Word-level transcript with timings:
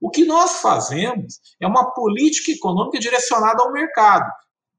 O 0.00 0.08
que 0.08 0.24
nós 0.24 0.60
fazemos 0.60 1.40
é 1.60 1.66
uma 1.66 1.92
política 1.92 2.52
econômica 2.52 2.98
direcionada 2.98 3.62
ao 3.62 3.72
mercado. 3.72 4.30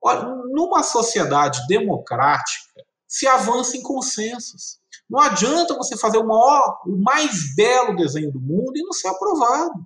Olha, 0.03 0.23
numa 0.51 0.81
sociedade 0.81 1.61
democrática, 1.67 2.83
se 3.07 3.27
avança 3.27 3.77
em 3.77 3.83
consensos. 3.83 4.79
Não 5.07 5.19
adianta 5.19 5.75
você 5.75 5.95
fazer 5.95 6.17
o, 6.17 6.25
maior, 6.25 6.79
o 6.85 6.97
mais 6.97 7.53
belo 7.55 7.95
desenho 7.95 8.31
do 8.31 8.39
mundo 8.39 8.71
e 8.75 8.81
não 8.81 8.93
ser 8.93 9.09
aprovado. 9.09 9.85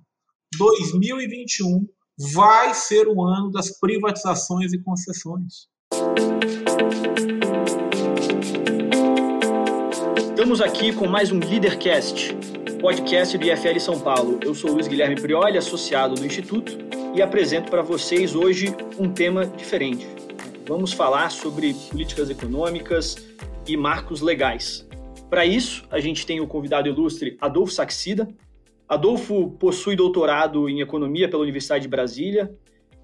2021 0.57 1.85
vai 2.33 2.73
ser 2.73 3.07
o 3.07 3.21
ano 3.21 3.51
das 3.51 3.77
privatizações 3.77 4.71
e 4.71 4.81
concessões. 4.81 5.67
Estamos 10.35 10.59
aqui 10.59 10.93
com 10.93 11.07
mais 11.07 11.31
um 11.31 11.39
Leadercast, 11.39 12.35
podcast 12.81 13.37
do 13.37 13.45
IFL 13.45 13.79
São 13.79 13.97
Paulo. 13.97 14.37
Eu 14.43 14.53
sou 14.53 14.73
Luiz 14.73 14.85
Guilherme 14.85 15.15
Prioli, 15.15 15.57
associado 15.57 16.13
do 16.13 16.25
Instituto, 16.25 16.77
e 17.15 17.21
apresento 17.21 17.71
para 17.71 17.81
vocês 17.81 18.35
hoje 18.35 18.75
um 18.99 19.09
tema 19.09 19.45
diferente. 19.45 20.05
Vamos 20.67 20.91
falar 20.91 21.31
sobre 21.31 21.73
políticas 21.89 22.29
econômicas 22.29 23.15
e 23.65 23.77
marcos 23.77 24.19
legais. 24.19 24.85
Para 25.29 25.45
isso, 25.45 25.85
a 25.89 26.01
gente 26.01 26.25
tem 26.25 26.41
o 26.41 26.47
convidado 26.47 26.89
ilustre 26.89 27.37
Adolfo 27.39 27.71
Saxida. 27.71 28.27
Adolfo 28.89 29.51
possui 29.51 29.95
doutorado 29.95 30.67
em 30.67 30.81
economia 30.81 31.29
pela 31.29 31.43
Universidade 31.43 31.83
de 31.83 31.87
Brasília. 31.87 32.53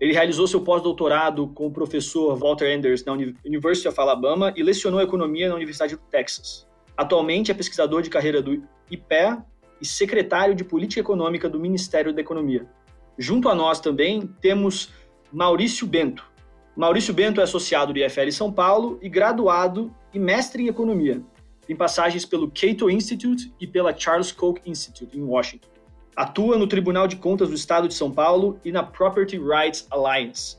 Ele 0.02 0.12
realizou 0.12 0.48
seu 0.48 0.60
pós-doutorado 0.60 1.48
com 1.48 1.68
o 1.68 1.72
professor 1.72 2.36
Walter 2.36 2.76
Anders 2.76 3.06
na 3.06 3.14
University 3.14 3.88
of 3.88 3.98
Alabama 3.98 4.54
e 4.54 4.62
lecionou 4.62 5.00
economia 5.00 5.48
na 5.48 5.56
Universidade 5.56 5.96
do 5.96 6.02
Texas. 6.12 6.70
Atualmente 7.02 7.50
é 7.50 7.56
pesquisador 7.56 8.04
de 8.04 8.12
carreira 8.12 8.44
do 8.44 8.64
IPEA 8.92 9.44
e 9.82 9.86
secretário 9.88 10.54
de 10.54 10.64
Política 10.64 11.02
Econômica 11.02 11.50
do 11.50 11.60
Ministério 11.60 12.14
da 12.14 12.22
Economia. 12.22 12.68
Junto 13.18 13.50
a 13.50 13.56
nós 13.56 13.80
também 13.80 14.30
temos 14.40 14.94
Maurício 15.34 15.88
Bento. 15.88 16.24
Maurício 16.78 17.12
Bento 17.12 17.42
é 17.42 17.44
associado 17.44 17.92
do 17.92 17.98
IFL 17.98 18.30
São 18.32 18.54
Paulo 18.54 19.00
e 19.02 19.10
graduado 19.10 19.92
e 20.14 20.20
mestre 20.20 20.62
em 20.62 20.68
Economia. 20.68 21.24
Tem 21.66 21.76
passagens 21.76 22.24
pelo 22.24 22.52
Cato 22.52 22.88
Institute 22.88 23.52
e 23.60 23.66
pela 23.66 23.98
Charles 23.98 24.32
Koch 24.32 24.62
Institute, 24.64 25.18
em 25.18 25.24
Washington. 25.24 25.70
Atua 26.16 26.56
no 26.56 26.68
Tribunal 26.68 27.08
de 27.08 27.16
Contas 27.16 27.50
do 27.50 27.56
Estado 27.56 27.88
de 27.88 27.96
São 27.96 28.12
Paulo 28.12 28.60
e 28.64 28.72
na 28.72 28.84
Property 28.84 29.40
Rights 29.40 29.88
Alliance. 29.90 30.56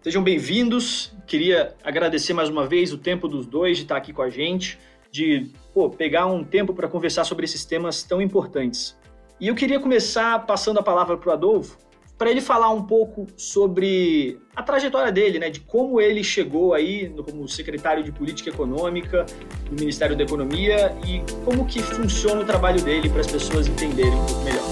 Sejam 0.00 0.24
bem-vindos. 0.24 1.12
Queria 1.26 1.74
agradecer 1.84 2.32
mais 2.32 2.48
uma 2.48 2.66
vez 2.66 2.90
o 2.90 2.96
tempo 2.96 3.28
dos 3.28 3.44
dois 3.44 3.76
de 3.76 3.82
estar 3.82 3.98
aqui 3.98 4.14
com 4.14 4.22
a 4.22 4.30
gente 4.30 4.78
de 5.18 5.50
pô, 5.74 5.90
pegar 5.90 6.26
um 6.26 6.44
tempo 6.44 6.72
para 6.72 6.86
conversar 6.86 7.24
sobre 7.24 7.44
esses 7.44 7.64
temas 7.64 8.04
tão 8.04 8.22
importantes. 8.22 8.96
E 9.40 9.48
eu 9.48 9.54
queria 9.54 9.80
começar 9.80 10.46
passando 10.46 10.78
a 10.78 10.82
palavra 10.82 11.16
para 11.16 11.30
o 11.30 11.32
Adolfo, 11.32 11.76
para 12.16 12.30
ele 12.30 12.40
falar 12.40 12.70
um 12.70 12.82
pouco 12.82 13.26
sobre 13.36 14.40
a 14.54 14.62
trajetória 14.62 15.12
dele, 15.12 15.38
né, 15.38 15.50
de 15.50 15.60
como 15.60 16.00
ele 16.00 16.22
chegou 16.24 16.74
aí 16.74 17.12
como 17.24 17.48
secretário 17.48 18.02
de 18.02 18.10
Política 18.10 18.50
Econômica 18.50 19.24
do 19.70 19.78
Ministério 19.78 20.16
da 20.16 20.24
Economia 20.24 20.96
e 21.06 21.22
como 21.44 21.64
que 21.64 21.80
funciona 21.80 22.40
o 22.40 22.44
trabalho 22.44 22.82
dele 22.82 23.08
para 23.08 23.20
as 23.20 23.28
pessoas 23.28 23.68
entenderem 23.68 24.14
um 24.14 24.26
pouco 24.26 24.42
melhor. 24.42 24.64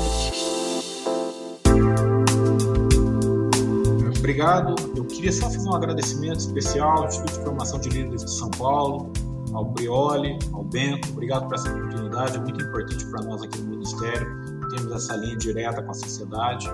Obrigado. 4.19 4.75
Eu 4.97 5.05
queria 5.05 5.31
só 5.31 5.49
fazer 5.49 5.69
um 5.69 5.75
agradecimento 5.75 6.41
especial 6.41 6.99
ao 6.99 7.07
Instituto 7.07 7.39
de 7.39 7.45
Formação 7.45 7.79
de 7.79 7.89
Líderes 7.91 8.25
de 8.25 8.31
São 8.33 8.51
Paulo, 8.51 9.13
ao 9.53 9.65
Brioli, 9.65 10.39
ao 10.53 10.65
Bento. 10.65 11.09
Obrigado 11.11 11.47
por 11.47 11.55
essa 11.55 11.71
oportunidade, 11.71 12.37
é 12.37 12.41
muito 12.41 12.65
importante 12.65 13.05
para 13.07 13.23
nós 13.25 13.43
aqui 13.43 13.59
no 13.61 13.71
Ministério 13.71 14.57
termos 14.69 14.93
essa 14.93 15.17
linha 15.17 15.37
direta 15.37 15.83
com 15.83 15.91
a 15.91 15.95
sociedade 15.95 16.69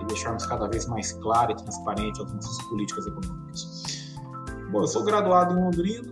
e 0.00 0.04
deixarmos 0.06 0.46
cada 0.46 0.68
vez 0.68 0.86
mais 0.86 1.12
clara 1.12 1.52
e 1.52 1.56
transparente 1.56 2.22
as 2.22 2.32
nossas 2.32 2.62
políticas 2.68 3.06
econômicas. 3.06 4.14
Bom, 4.70 4.82
eu 4.82 4.86
sou 4.86 5.02
graduado 5.02 5.54
em 5.54 5.62
Londrina, 5.62 6.08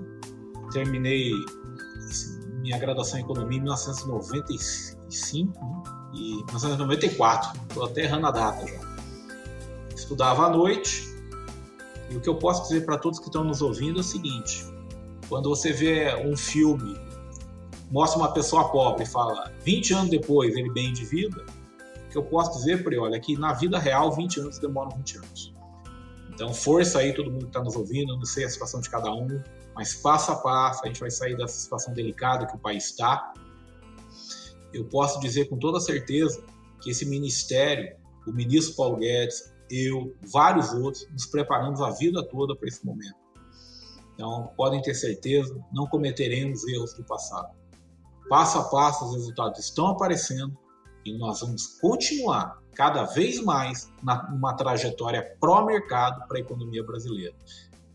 terminei 0.72 1.32
minha 2.60 2.78
graduação 2.78 3.18
em 3.18 3.22
Economia 3.22 3.58
em 3.58 3.62
1995 3.62 5.52
né? 5.52 5.82
e 6.14 6.36
1994, 6.36 7.60
estou 7.68 7.84
até 7.84 8.04
errando 8.04 8.26
a 8.26 8.30
data 8.30 8.66
já. 8.66 8.80
Estudava 9.94 10.46
à 10.46 10.48
noite 10.50 11.06
e 12.10 12.16
o 12.16 12.20
que 12.20 12.28
eu 12.28 12.36
posso 12.36 12.62
dizer 12.62 12.84
para 12.84 12.98
todos 12.98 13.18
que 13.18 13.26
estão 13.26 13.44
nos 13.44 13.60
ouvindo 13.60 13.98
é 13.98 14.00
o 14.00 14.04
seguinte: 14.04 14.64
quando 15.28 15.48
você 15.48 15.72
vê 15.72 16.14
um 16.24 16.36
filme, 16.36 16.96
mostra 17.90 18.18
uma 18.18 18.32
pessoa 18.32 18.68
pobre 18.70 19.04
e 19.04 19.06
fala 19.06 19.52
20 19.62 19.94
anos 19.94 20.10
depois 20.10 20.54
ele 20.56 20.70
bem 20.72 20.92
de 20.92 21.04
vida, 21.04 21.44
o 22.06 22.08
que 22.10 22.18
eu 22.18 22.24
posso 22.24 22.58
dizer, 22.58 22.82
Prioli, 22.82 23.16
é 23.16 23.20
que 23.20 23.36
na 23.36 23.52
vida 23.52 23.78
real 23.78 24.12
20 24.12 24.40
anos 24.40 24.58
demoram 24.58 24.90
20 24.96 25.18
anos. 25.18 25.54
Então, 26.32 26.52
força 26.52 26.98
aí, 26.98 27.14
todo 27.14 27.30
mundo 27.30 27.44
que 27.44 27.46
está 27.46 27.62
nos 27.62 27.76
ouvindo, 27.76 28.16
não 28.16 28.24
sei 28.24 28.44
a 28.44 28.50
situação 28.50 28.80
de 28.80 28.90
cada 28.90 29.12
um, 29.12 29.42
mas 29.74 29.94
passo 29.94 30.32
a 30.32 30.36
passo 30.36 30.84
a 30.84 30.86
gente 30.86 31.00
vai 31.00 31.10
sair 31.10 31.36
dessa 31.36 31.58
situação 31.58 31.94
delicada 31.94 32.46
que 32.46 32.54
o 32.54 32.58
país 32.58 32.90
está. 32.90 33.32
Eu 34.72 34.84
posso 34.84 35.18
dizer 35.18 35.48
com 35.48 35.58
toda 35.58 35.80
certeza 35.80 36.44
que 36.80 36.90
esse 36.90 37.06
ministério, 37.06 37.96
o 38.26 38.32
ministro 38.32 38.76
Paulo 38.76 38.98
Guedes, 38.98 39.52
eu, 39.70 40.14
vários 40.30 40.72
outros, 40.72 41.08
nos 41.10 41.26
preparamos 41.26 41.80
a 41.80 41.90
vida 41.90 42.22
toda 42.22 42.54
para 42.54 42.68
esse 42.68 42.84
momento. 42.84 43.25
Então, 44.16 44.50
podem 44.56 44.80
ter 44.80 44.94
certeza, 44.94 45.54
não 45.70 45.86
cometeremos 45.86 46.66
erros 46.66 46.94
do 46.94 47.04
passado. 47.04 47.54
Passo 48.30 48.58
a 48.58 48.64
passo, 48.64 49.04
os 49.04 49.14
resultados 49.14 49.60
estão 49.60 49.88
aparecendo 49.88 50.56
e 51.04 51.16
nós 51.16 51.40
vamos 51.40 51.78
continuar 51.80 52.58
cada 52.74 53.04
vez 53.04 53.40
mais 53.44 53.92
numa 54.02 54.54
trajetória 54.54 55.36
pró-mercado 55.38 56.26
para 56.26 56.38
a 56.38 56.40
economia 56.40 56.82
brasileira. 56.82 57.34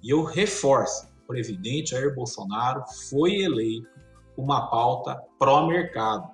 E 0.02 0.12
eu 0.12 0.24
reforço: 0.24 1.08
o 1.24 1.28
presidente 1.28 1.92
Jair 1.92 2.14
Bolsonaro 2.14 2.84
foi 3.10 3.42
eleito 3.42 3.90
uma 4.38 4.70
pauta 4.70 5.20
pró-mercado. 5.40 6.30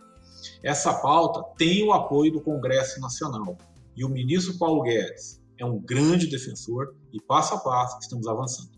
Essa 0.62 0.94
pauta 0.94 1.44
tem 1.58 1.84
o 1.84 1.94
apoio 1.94 2.32
do 2.32 2.42
Congresso 2.42 3.00
Nacional 3.00 3.58
e 3.96 4.06
o 4.06 4.10
ministro 4.10 4.58
Paulo 4.60 4.84
Guedes 4.84 5.42
é 5.58 5.66
um 5.66 5.80
grande 5.80 6.28
defensor 6.28 6.96
e 7.12 7.20
passo 7.20 7.56
a 7.56 7.58
passo 7.58 7.98
estamos 8.00 8.28
avançando. 8.28 8.77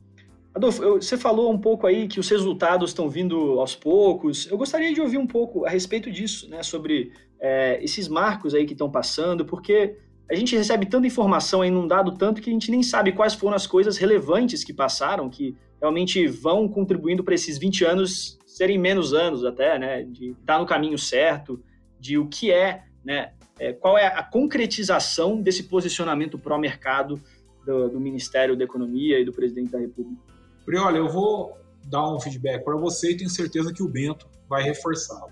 Adolfo, 0.53 0.83
eu, 0.83 1.01
você 1.01 1.17
falou 1.17 1.51
um 1.51 1.57
pouco 1.57 1.85
aí 1.85 2.07
que 2.07 2.19
os 2.19 2.29
resultados 2.29 2.89
estão 2.89 3.09
vindo 3.09 3.59
aos 3.59 3.75
poucos. 3.75 4.47
Eu 4.47 4.57
gostaria 4.57 4.93
de 4.93 4.99
ouvir 4.99 5.17
um 5.17 5.27
pouco 5.27 5.65
a 5.65 5.69
respeito 5.69 6.11
disso, 6.11 6.49
né, 6.49 6.63
sobre 6.63 7.11
é, 7.39 7.83
esses 7.83 8.07
marcos 8.07 8.53
aí 8.53 8.65
que 8.65 8.73
estão 8.73 8.89
passando, 8.89 9.45
porque 9.45 9.95
a 10.29 10.35
gente 10.35 10.55
recebe 10.55 10.85
tanta 10.85 11.07
informação 11.07 11.61
aí 11.61 11.71
num 11.71 11.87
dado 11.87 12.11
tanto 12.11 12.41
que 12.41 12.49
a 12.49 12.53
gente 12.53 12.71
nem 12.71 12.83
sabe 12.83 13.11
quais 13.11 13.33
foram 13.33 13.55
as 13.55 13.65
coisas 13.65 13.97
relevantes 13.97 14.63
que 14.63 14.73
passaram, 14.73 15.29
que 15.29 15.55
realmente 15.79 16.27
vão 16.27 16.67
contribuindo 16.67 17.23
para 17.23 17.33
esses 17.33 17.57
20 17.57 17.85
anos 17.85 18.37
serem 18.45 18.77
menos 18.77 19.13
anos 19.13 19.45
até, 19.45 19.79
né, 19.79 20.03
de 20.03 20.31
estar 20.31 20.59
no 20.59 20.65
caminho 20.65 20.97
certo, 20.97 21.63
de 21.99 22.17
o 22.17 22.27
que 22.27 22.51
é, 22.51 22.83
né, 23.03 23.31
é, 23.57 23.71
qual 23.71 23.97
é 23.97 24.07
a 24.07 24.23
concretização 24.23 25.41
desse 25.41 25.63
posicionamento 25.63 26.37
pró-mercado 26.37 27.21
do, 27.65 27.89
do 27.89 27.99
Ministério 27.99 28.55
da 28.55 28.63
Economia 28.63 29.19
e 29.19 29.25
do 29.25 29.31
Presidente 29.31 29.71
da 29.71 29.79
República. 29.79 30.38
Olha, 30.77 30.97
eu 30.97 31.09
vou 31.09 31.57
dar 31.85 32.07
um 32.07 32.19
feedback 32.19 32.63
para 32.63 32.75
você 32.77 33.11
e 33.11 33.17
tenho 33.17 33.29
certeza 33.29 33.73
que 33.73 33.81
o 33.81 33.87
Bento 33.87 34.27
vai 34.47 34.63
reforçá-lo. 34.63 35.31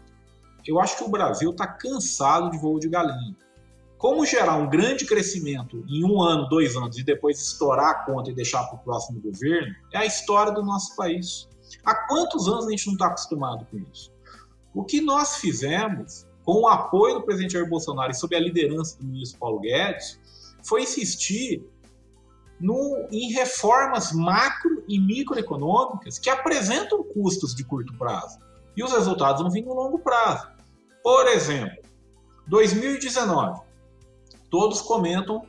Eu 0.66 0.80
acho 0.80 0.98
que 0.98 1.04
o 1.04 1.10
Brasil 1.10 1.52
está 1.52 1.66
cansado 1.66 2.50
de 2.52 2.58
voo 2.58 2.80
de 2.80 2.90
galinha. 2.90 3.36
Como 3.98 4.26
gerar 4.26 4.58
um 4.58 4.70
grande 4.70 5.06
crescimento 5.06 5.84
em 5.88 6.04
um 6.04 6.22
ano, 6.22 6.48
dois 6.50 6.76
anos 6.76 6.98
e 6.98 7.04
depois 7.04 7.42
estourar 7.42 7.90
a 7.90 8.06
conta 8.06 8.30
e 8.30 8.34
deixar 8.34 8.64
para 8.66 8.76
o 8.76 8.84
próximo 8.84 9.20
governo 9.20 9.74
é 9.92 9.98
a 10.00 10.06
história 10.06 10.52
do 10.52 10.64
nosso 10.64 10.96
país. 10.96 11.48
Há 11.84 11.96
quantos 12.08 12.48
anos 12.48 12.68
a 12.68 12.70
gente 12.70 12.86
não 12.86 12.94
está 12.94 13.08
acostumado 13.08 13.66
com 13.72 13.78
isso? 13.92 14.12
O 14.74 14.84
que 14.84 15.02
nós 15.02 15.38
fizemos, 15.38 16.28
com 16.44 16.62
o 16.62 16.68
apoio 16.68 17.16
do 17.16 17.24
presidente 17.24 17.54
Jair 17.54 17.68
Bolsonaro 17.68 18.12
e 18.12 18.16
sob 18.16 18.36
a 18.36 18.40
liderança 18.40 18.98
do 19.00 19.06
ministro 19.06 19.40
Paulo 19.40 19.60
Guedes, 19.60 20.20
foi 20.64 20.84
insistir 20.84 21.66
no, 22.60 23.08
em 23.12 23.32
reformas 23.34 24.12
macro 24.12 24.84
e 24.88 25.00
microeconômicas 25.00 26.18
que 26.18 26.30
apresentam 26.30 27.04
custos 27.04 27.54
de 27.54 27.64
curto 27.64 27.94
prazo. 27.98 28.40
E 28.76 28.84
os 28.84 28.92
resultados 28.92 29.42
vão 29.42 29.52
vir 29.52 29.64
no 29.64 29.74
longo 29.74 30.00
prazo. 30.00 30.48
Por 31.04 31.28
exemplo, 31.28 31.84
2019, 32.48 33.62
todos 34.50 34.82
comentam 34.82 35.46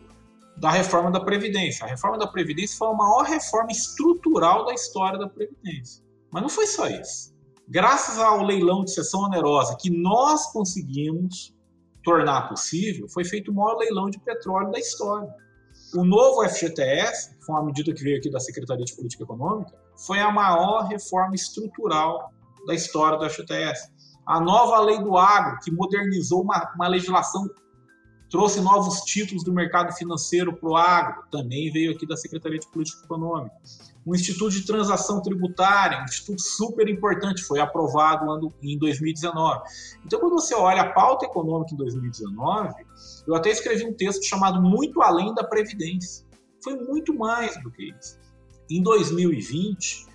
da 0.57 0.71
reforma 0.71 1.11
da 1.11 1.21
Previdência. 1.21 1.85
A 1.85 1.89
reforma 1.89 2.19
da 2.19 2.27
Previdência 2.27 2.77
foi 2.77 2.89
a 2.89 2.95
maior 2.95 3.25
reforma 3.25 3.71
estrutural 3.71 4.67
da 4.67 4.75
história 4.75 5.19
da 5.19 5.29
Previdência. 5.29 6.05
Mas 6.31 6.43
não 6.43 6.49
foi 6.49 6.67
só 6.67 6.89
isso. 6.89 7.35
Graças 7.69 8.19
ao 8.19 8.43
leilão 8.43 8.85
de 8.85 8.93
sessão 8.93 9.21
onerosa 9.21 9.77
que 9.79 9.91
nós 9.91 10.51
conseguimos 10.53 11.55
tornar 12.03 12.49
possível, 12.49 13.09
foi 13.09 13.25
feito 13.25 13.51
o 13.51 13.55
maior 13.55 13.77
leilão 13.77 14.09
de 14.09 14.19
petróleo 14.19 14.71
da 14.71 14.79
história. 14.79 15.29
O 15.95 16.05
novo 16.05 16.47
FGTS, 16.47 17.37
foi 17.45 17.55
uma 17.55 17.65
medida 17.65 17.95
que 17.95 18.03
veio 18.03 18.19
aqui 18.19 18.31
da 18.31 18.39
Secretaria 18.39 18.85
de 18.85 18.95
Política 18.95 19.25
Econômica, 19.25 19.73
foi 20.07 20.21
a 20.21 20.31
maior 20.31 20.87
reforma 20.87 21.35
estrutural 21.35 22.31
da 22.67 22.75
história 22.75 23.19
do 23.19 23.29
FGTS. 23.29 23.91
A 24.27 24.39
nova 24.39 24.81
lei 24.81 25.03
do 25.03 25.17
agro, 25.17 25.59
que 25.65 25.71
modernizou 25.71 26.43
uma, 26.43 26.71
uma 26.75 26.89
legislação 26.89 27.49
trouxe 28.31 28.61
novos 28.61 29.01
títulos 29.01 29.43
do 29.43 29.53
mercado 29.53 29.93
financeiro 29.93 30.55
para 30.55 30.69
o 30.69 30.77
agro, 30.77 31.23
também 31.31 31.71
veio 31.71 31.93
aqui 31.93 32.07
da 32.07 32.17
Secretaria 32.17 32.59
de 32.59 32.71
Política 32.71 33.05
Econômica. 33.05 33.57
Um 34.07 34.15
Instituto 34.15 34.53
de 34.53 34.67
Transação 34.67 35.21
Tributária, 35.21 36.01
um 36.01 36.05
instituto 36.05 36.41
super 36.41 36.89
importante, 36.89 37.43
foi 37.43 37.61
aprovado 37.61 38.53
em 38.63 38.79
2019. 38.79 39.61
Então, 40.05 40.21
quando 40.21 40.33
você 40.33 40.55
olha 40.55 40.83
a 40.83 40.93
pauta 40.93 41.27
econômica 41.27 41.75
em 41.75 41.77
2019, 41.77 42.75
eu 43.27 43.35
até 43.35 43.51
escrevi 43.51 43.85
um 43.85 43.93
texto 43.93 44.25
chamado 44.25 44.63
Muito 44.63 45.03
Além 45.03 45.35
da 45.35 45.45
Previdência. 45.45 46.27
Foi 46.63 46.75
muito 46.75 47.15
mais 47.15 47.61
do 47.63 47.71
que 47.71 47.91
isso. 47.91 48.19
Em 48.71 48.83
2020, 48.83 50.07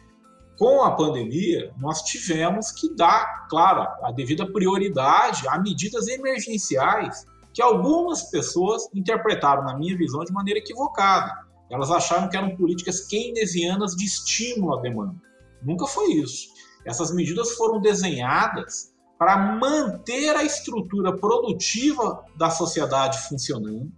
com 0.57 0.83
a 0.83 0.91
pandemia, 0.91 1.73
nós 1.79 2.01
tivemos 2.03 2.71
que 2.71 2.93
dar, 2.95 3.47
claro, 3.49 3.87
a 4.03 4.11
devida 4.11 4.45
prioridade 4.45 5.47
a 5.47 5.59
medidas 5.59 6.07
emergenciais 6.07 7.25
que 7.53 7.61
algumas 7.61 8.23
pessoas 8.23 8.89
interpretaram, 8.93 9.63
na 9.63 9.77
minha 9.77 9.95
visão, 9.95 10.23
de 10.23 10.33
maneira 10.33 10.59
equivocada. 10.59 11.31
Elas 11.69 11.91
acharam 11.91 12.29
que 12.29 12.35
eram 12.35 12.55
políticas 12.55 13.01
keynesianas 13.07 13.95
de 13.95 14.05
estímulo 14.05 14.77
à 14.77 14.81
demanda. 14.81 15.15
Nunca 15.61 15.85
foi 15.87 16.13
isso. 16.13 16.49
Essas 16.85 17.13
medidas 17.13 17.53
foram 17.53 17.79
desenhadas 17.79 18.93
para 19.17 19.37
manter 19.37 20.35
a 20.35 20.43
estrutura 20.43 21.15
produtiva 21.15 22.25
da 22.35 22.49
sociedade 22.49 23.17
funcionando, 23.29 23.89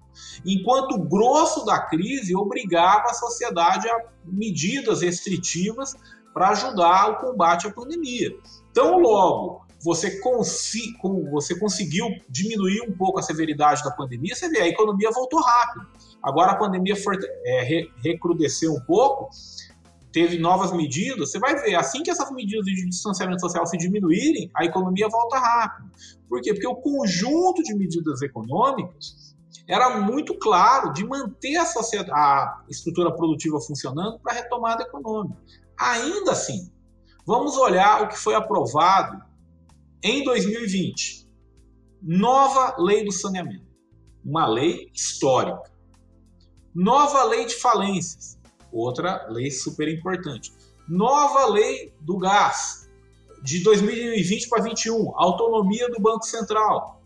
enquanto 0.46 0.94
o 0.94 1.04
grosso 1.04 1.66
da 1.66 1.80
crise 1.80 2.36
obrigava 2.36 3.06
a 3.10 3.14
sociedade 3.14 3.90
a 3.90 3.98
medidas 4.24 5.02
restritivas 5.02 5.96
para 6.34 6.50
ajudar 6.50 7.10
o 7.10 7.16
combate 7.18 7.66
à 7.66 7.72
pandemia. 7.72 8.38
Então, 8.70 9.00
logo 9.00 9.65
você, 9.86 10.20
consi 10.20 10.98
você 11.32 11.58
conseguiu 11.60 12.08
diminuir 12.28 12.82
um 12.82 12.92
pouco 12.92 13.20
a 13.20 13.22
severidade 13.22 13.84
da 13.84 13.92
pandemia, 13.92 14.36
você 14.36 14.50
vê, 14.50 14.62
a 14.62 14.68
economia 14.68 15.12
voltou 15.12 15.40
rápido. 15.40 15.86
Agora 16.24 16.54
a 16.54 16.56
pandemia 16.56 16.96
for, 16.96 17.16
é, 17.46 17.62
re, 17.62 17.92
recrudesceu 18.04 18.74
um 18.74 18.82
pouco, 18.82 19.30
teve 20.12 20.40
novas 20.40 20.72
medidas, 20.72 21.30
você 21.30 21.38
vai 21.38 21.56
ver, 21.62 21.76
assim 21.76 22.02
que 22.02 22.10
essas 22.10 22.32
medidas 22.32 22.66
de 22.66 22.90
distanciamento 22.90 23.42
social 23.42 23.64
se 23.68 23.78
diminuírem, 23.78 24.50
a 24.56 24.66
economia 24.66 25.08
volta 25.08 25.38
rápido. 25.38 25.92
Por 26.28 26.42
quê? 26.42 26.52
Porque 26.52 26.68
o 26.68 26.76
conjunto 26.78 27.62
de 27.62 27.76
medidas 27.76 28.24
econômicas 28.24 29.36
era 29.68 30.00
muito 30.00 30.36
claro 30.40 30.94
de 30.94 31.06
manter 31.06 31.58
a, 31.58 31.64
a 32.12 32.64
estrutura 32.68 33.12
produtiva 33.16 33.62
funcionando 33.62 34.18
para 34.20 34.34
a 34.34 34.36
retomada 34.36 34.82
econômica. 34.82 35.38
Ainda 35.78 36.32
assim, 36.32 36.72
vamos 37.24 37.56
olhar 37.56 38.02
o 38.02 38.08
que 38.08 38.18
foi 38.18 38.34
aprovado 38.34 39.35
em 40.04 40.24
2020, 40.24 41.28
nova 42.02 42.76
lei 42.78 43.04
do 43.04 43.12
saneamento, 43.12 43.66
uma 44.24 44.48
lei 44.48 44.90
histórica. 44.94 45.72
Nova 46.74 47.24
lei 47.24 47.46
de 47.46 47.56
falências, 47.56 48.38
outra 48.72 49.26
lei 49.30 49.50
super 49.50 49.88
importante. 49.88 50.54
Nova 50.88 51.48
lei 51.48 51.94
do 52.02 52.18
gás, 52.18 52.90
de 53.42 53.64
2020 53.64 54.50
para 54.50 54.64
2021, 54.64 55.14
autonomia 55.16 55.90
do 55.90 56.02
Banco 56.02 56.26
Central. 56.26 57.02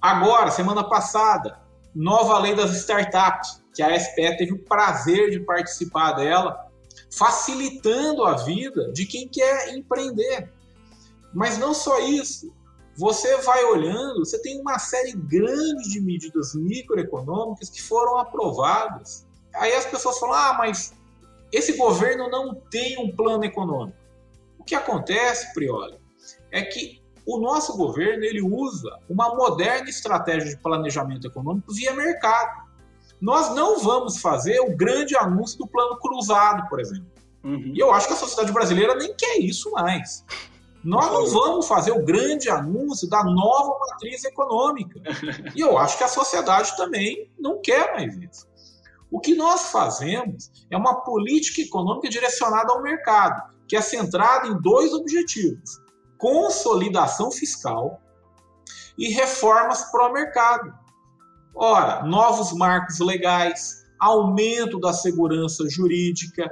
Agora, 0.00 0.50
semana 0.50 0.82
passada, 0.82 1.60
nova 1.94 2.38
lei 2.38 2.54
das 2.54 2.74
startups, 2.78 3.62
que 3.74 3.82
a 3.82 3.98
SPE 3.98 4.36
teve 4.36 4.52
o 4.52 4.58
prazer 4.58 5.30
de 5.30 5.40
participar 5.40 6.12
dela, 6.12 6.68
facilitando 7.10 8.24
a 8.24 8.34
vida 8.36 8.90
de 8.92 9.06
quem 9.06 9.28
quer 9.28 9.74
empreender. 9.74 10.50
Mas 11.32 11.58
não 11.58 11.72
só 11.74 11.98
isso. 12.00 12.52
Você 12.96 13.38
vai 13.38 13.64
olhando, 13.64 14.18
você 14.18 14.40
tem 14.42 14.60
uma 14.60 14.78
série 14.78 15.12
grande 15.12 15.88
de 15.88 16.00
medidas 16.00 16.54
microeconômicas 16.54 17.70
que 17.70 17.80
foram 17.80 18.18
aprovadas. 18.18 19.26
Aí 19.54 19.72
as 19.74 19.86
pessoas 19.86 20.18
falam: 20.18 20.34
ah, 20.34 20.54
mas 20.58 20.94
esse 21.50 21.76
governo 21.76 22.28
não 22.28 22.54
tem 22.54 22.98
um 22.98 23.14
plano 23.14 23.44
econômico. 23.44 23.96
O 24.58 24.64
que 24.64 24.74
acontece, 24.74 25.52
Prioli, 25.54 25.98
é 26.50 26.62
que 26.62 27.02
o 27.26 27.38
nosso 27.38 27.76
governo 27.76 28.24
ele 28.24 28.42
usa 28.42 28.98
uma 29.08 29.34
moderna 29.34 29.88
estratégia 29.88 30.50
de 30.50 30.56
planejamento 30.56 31.26
econômico 31.26 31.72
via 31.72 31.92
mercado. 31.94 32.62
Nós 33.20 33.54
não 33.54 33.78
vamos 33.78 34.18
fazer 34.18 34.60
o 34.60 34.76
grande 34.76 35.16
anúncio 35.16 35.58
do 35.58 35.66
plano 35.66 35.96
cruzado, 35.98 36.68
por 36.68 36.80
exemplo. 36.80 37.06
Uhum. 37.44 37.72
E 37.74 37.78
eu 37.78 37.92
acho 37.92 38.06
que 38.08 38.12
a 38.12 38.16
sociedade 38.16 38.52
brasileira 38.52 38.94
nem 38.96 39.14
quer 39.14 39.38
isso 39.38 39.70
mais. 39.72 40.24
Nós 40.84 41.12
não 41.12 41.26
vamos 41.26 41.68
fazer 41.68 41.92
o 41.92 42.04
grande 42.04 42.50
anúncio 42.50 43.08
da 43.08 43.22
nova 43.22 43.78
matriz 43.78 44.24
econômica. 44.24 45.00
E 45.54 45.60
eu 45.60 45.78
acho 45.78 45.96
que 45.96 46.04
a 46.04 46.08
sociedade 46.08 46.76
também 46.76 47.30
não 47.38 47.60
quer 47.60 47.92
mais 47.92 48.16
isso. 48.16 48.46
O 49.10 49.20
que 49.20 49.34
nós 49.34 49.70
fazemos 49.70 50.50
é 50.70 50.76
uma 50.76 51.02
política 51.02 51.60
econômica 51.60 52.08
direcionada 52.08 52.72
ao 52.72 52.82
mercado, 52.82 53.52
que 53.68 53.76
é 53.76 53.80
centrada 53.80 54.48
em 54.48 54.60
dois 54.60 54.92
objetivos: 54.92 55.78
consolidação 56.18 57.30
fiscal 57.30 58.00
e 58.98 59.08
reformas 59.08 59.84
pró-mercado. 59.90 60.72
Ora, 61.54 62.02
novos 62.02 62.52
marcos 62.52 62.98
legais, 62.98 63.81
aumento 64.02 64.80
da 64.80 64.92
segurança 64.92 65.64
jurídica, 65.70 66.50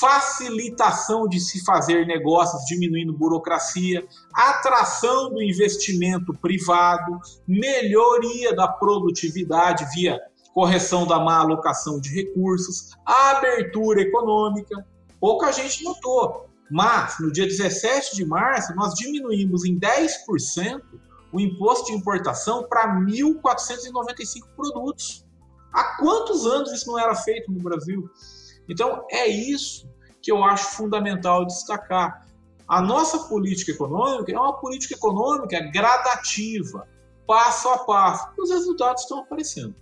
facilitação 0.00 1.28
de 1.28 1.38
se 1.38 1.64
fazer 1.64 2.04
negócios, 2.04 2.64
diminuindo 2.66 3.16
burocracia, 3.16 4.04
atração 4.34 5.30
do 5.30 5.40
investimento 5.40 6.34
privado, 6.34 7.20
melhoria 7.46 8.52
da 8.52 8.66
produtividade 8.66 9.86
via 9.94 10.18
correção 10.52 11.06
da 11.06 11.20
má 11.20 11.38
alocação 11.38 12.00
de 12.00 12.12
recursos, 12.12 12.90
abertura 13.06 14.00
econômica. 14.00 14.84
Pouca 15.20 15.52
gente 15.52 15.84
notou, 15.84 16.48
mas 16.68 17.14
no 17.20 17.30
dia 17.30 17.46
17 17.46 18.16
de 18.16 18.24
março 18.24 18.74
nós 18.74 18.94
diminuímos 18.94 19.64
em 19.64 19.78
10% 19.78 20.82
o 21.32 21.38
imposto 21.38 21.86
de 21.86 21.92
importação 21.92 22.66
para 22.68 23.00
1.495 23.00 24.48
produtos. 24.56 25.27
Há 25.72 25.96
quantos 25.98 26.46
anos 26.46 26.72
isso 26.72 26.86
não 26.86 26.98
era 26.98 27.14
feito 27.14 27.52
no 27.52 27.60
Brasil? 27.60 28.08
Então, 28.68 29.04
é 29.10 29.26
isso 29.26 29.88
que 30.20 30.30
eu 30.30 30.42
acho 30.44 30.76
fundamental 30.76 31.46
destacar. 31.46 32.26
A 32.66 32.82
nossa 32.82 33.28
política 33.28 33.72
econômica 33.72 34.30
é 34.30 34.38
uma 34.38 34.58
política 34.58 34.94
econômica 34.94 35.60
gradativa, 35.72 36.86
passo 37.26 37.68
a 37.68 37.78
passo. 37.78 38.28
Os 38.38 38.50
resultados 38.50 39.02
estão 39.02 39.20
aparecendo. 39.20 39.74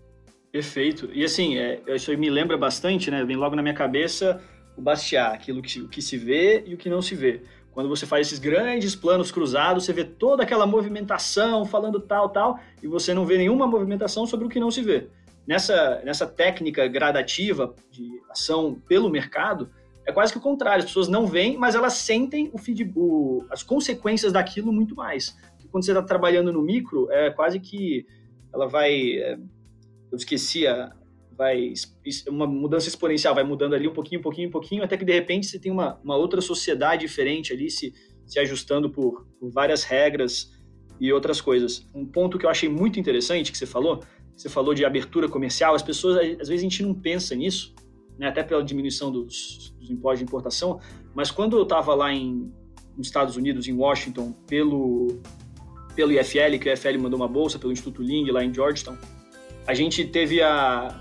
Perfeito. 0.52 1.08
E 1.12 1.24
assim, 1.24 1.58
é, 1.58 1.82
isso 1.88 2.16
me 2.16 2.30
lembra 2.30 2.56
bastante, 2.56 3.10
né? 3.10 3.24
Vem 3.24 3.36
logo 3.36 3.56
na 3.56 3.62
minha 3.62 3.74
cabeça 3.74 4.40
o 4.76 4.82
Bastiat, 4.82 5.34
aquilo 5.34 5.62
que, 5.62 5.80
o 5.80 5.88
que 5.88 6.00
se 6.00 6.16
vê 6.16 6.62
e 6.66 6.74
o 6.74 6.76
que 6.76 6.88
não 6.88 7.02
se 7.02 7.14
vê. 7.14 7.42
Quando 7.72 7.88
você 7.88 8.06
faz 8.06 8.26
esses 8.26 8.38
grandes 8.38 8.94
planos 8.94 9.30
cruzados, 9.30 9.84
você 9.84 9.92
vê 9.92 10.04
toda 10.04 10.42
aquela 10.42 10.66
movimentação 10.66 11.64
falando 11.64 12.00
tal, 12.00 12.28
tal, 12.28 12.58
e 12.82 12.86
você 12.86 13.12
não 13.12 13.26
vê 13.26 13.36
nenhuma 13.36 13.66
movimentação 13.66 14.26
sobre 14.26 14.46
o 14.46 14.48
que 14.48 14.60
não 14.60 14.70
se 14.70 14.82
vê 14.82 15.08
nessa, 15.46 16.02
nessa 16.04 16.26
técnica 16.26 16.86
gradativa 16.88 17.74
de 17.90 18.10
ação 18.30 18.80
pelo 18.88 19.08
mercado, 19.08 19.70
é 20.06 20.12
quase 20.12 20.32
que 20.32 20.38
o 20.38 20.42
contrário. 20.42 20.80
As 20.80 20.86
pessoas 20.86 21.08
não 21.08 21.26
veem, 21.26 21.56
mas 21.56 21.74
elas 21.74 21.94
sentem 21.94 22.50
o 22.52 22.58
feed, 22.58 22.92
as 23.50 23.62
consequências 23.62 24.32
daquilo 24.32 24.72
muito 24.72 24.94
mais. 24.94 25.36
Quando 25.70 25.84
você 25.84 25.90
está 25.90 26.02
trabalhando 26.02 26.52
no 26.52 26.62
micro, 26.62 27.10
é 27.10 27.30
quase 27.30 27.60
que 27.60 28.06
ela 28.54 28.66
vai. 28.66 28.92
É, 29.18 29.38
eu 30.10 30.16
esqueci 30.16 30.66
a. 30.66 30.94
Vai, 31.36 31.74
uma 32.30 32.46
mudança 32.46 32.88
exponencial, 32.88 33.34
vai 33.34 33.44
mudando 33.44 33.74
ali 33.74 33.86
um 33.86 33.92
pouquinho, 33.92 34.20
um 34.20 34.22
pouquinho, 34.22 34.48
um 34.48 34.50
pouquinho, 34.50 34.82
até 34.82 34.96
que 34.96 35.04
de 35.04 35.12
repente 35.12 35.46
você 35.46 35.58
tem 35.58 35.70
uma, 35.70 36.00
uma 36.02 36.16
outra 36.16 36.40
sociedade 36.40 37.02
diferente 37.02 37.52
ali 37.52 37.70
se, 37.70 37.92
se 38.24 38.38
ajustando 38.38 38.88
por, 38.88 39.26
por 39.38 39.50
várias 39.50 39.84
regras 39.84 40.50
e 40.98 41.12
outras 41.12 41.38
coisas. 41.38 41.86
Um 41.94 42.06
ponto 42.06 42.38
que 42.38 42.46
eu 42.46 42.48
achei 42.48 42.70
muito 42.70 42.98
interessante 42.98 43.52
que 43.52 43.58
você 43.58 43.66
falou 43.66 44.02
você 44.36 44.48
falou 44.48 44.74
de 44.74 44.84
abertura 44.84 45.28
comercial, 45.28 45.74
as 45.74 45.82
pessoas, 45.82 46.18
às 46.18 46.48
vezes 46.48 46.60
a 46.60 46.68
gente 46.68 46.82
não 46.82 46.94
pensa 46.94 47.34
nisso, 47.34 47.74
né, 48.18 48.28
até 48.28 48.42
pela 48.42 48.62
diminuição 48.62 49.10
dos, 49.10 49.74
dos 49.80 49.90
impostos 49.90 50.18
de 50.20 50.24
importação, 50.24 50.78
mas 51.14 51.30
quando 51.30 51.56
eu 51.56 51.62
estava 51.62 51.94
lá 51.94 52.12
em, 52.12 52.52
nos 52.96 53.06
Estados 53.06 53.36
Unidos, 53.36 53.66
em 53.66 53.72
Washington, 53.72 54.32
pelo, 54.46 55.18
pelo 55.94 56.12
IFL, 56.12 56.58
que 56.60 56.68
o 56.68 56.72
IFL 56.72 56.98
mandou 56.98 57.18
uma 57.18 57.28
bolsa, 57.28 57.58
pelo 57.58 57.72
Instituto 57.72 58.02
Ling, 58.02 58.30
lá 58.30 58.44
em 58.44 58.52
Georgetown, 58.52 58.96
a 59.66 59.74
gente 59.74 60.04
teve 60.04 60.42
a, 60.42 61.00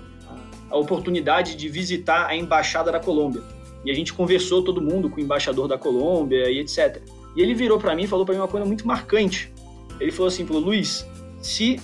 a, 0.70 0.76
oportunidade 0.76 1.54
de 1.54 1.68
visitar 1.68 2.26
a 2.26 2.34
Embaixada 2.34 2.90
da 2.90 2.98
Colômbia. 2.98 3.42
E 3.84 3.90
a 3.90 3.94
gente 3.94 4.12
conversou 4.12 4.62
todo 4.64 4.80
mundo 4.80 5.08
com 5.08 5.16
o 5.16 5.20
embaixador 5.20 5.68
da 5.68 5.78
Colômbia 5.78 6.50
e 6.50 6.58
etc. 6.58 7.00
E 7.36 7.40
ele 7.40 7.54
virou 7.54 7.78
para 7.78 7.94
mim 7.94 8.02
e 8.02 8.06
falou 8.08 8.26
para 8.26 8.34
mim 8.34 8.40
uma 8.40 8.48
coisa 8.48 8.66
muito 8.66 8.84
marcante. 8.84 9.52
Ele 10.00 10.10
falou 10.10 10.26
assim, 10.26 10.44
falou, 10.44 10.60
Luiz, 10.60 11.06
se 11.40 11.78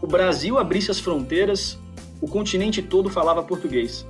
o 0.00 0.06
Brasil 0.06 0.58
abrisse 0.58 0.90
as 0.90 1.00
fronteiras, 1.00 1.78
o 2.20 2.28
continente 2.28 2.82
todo 2.82 3.08
falava 3.08 3.42
português. 3.42 4.06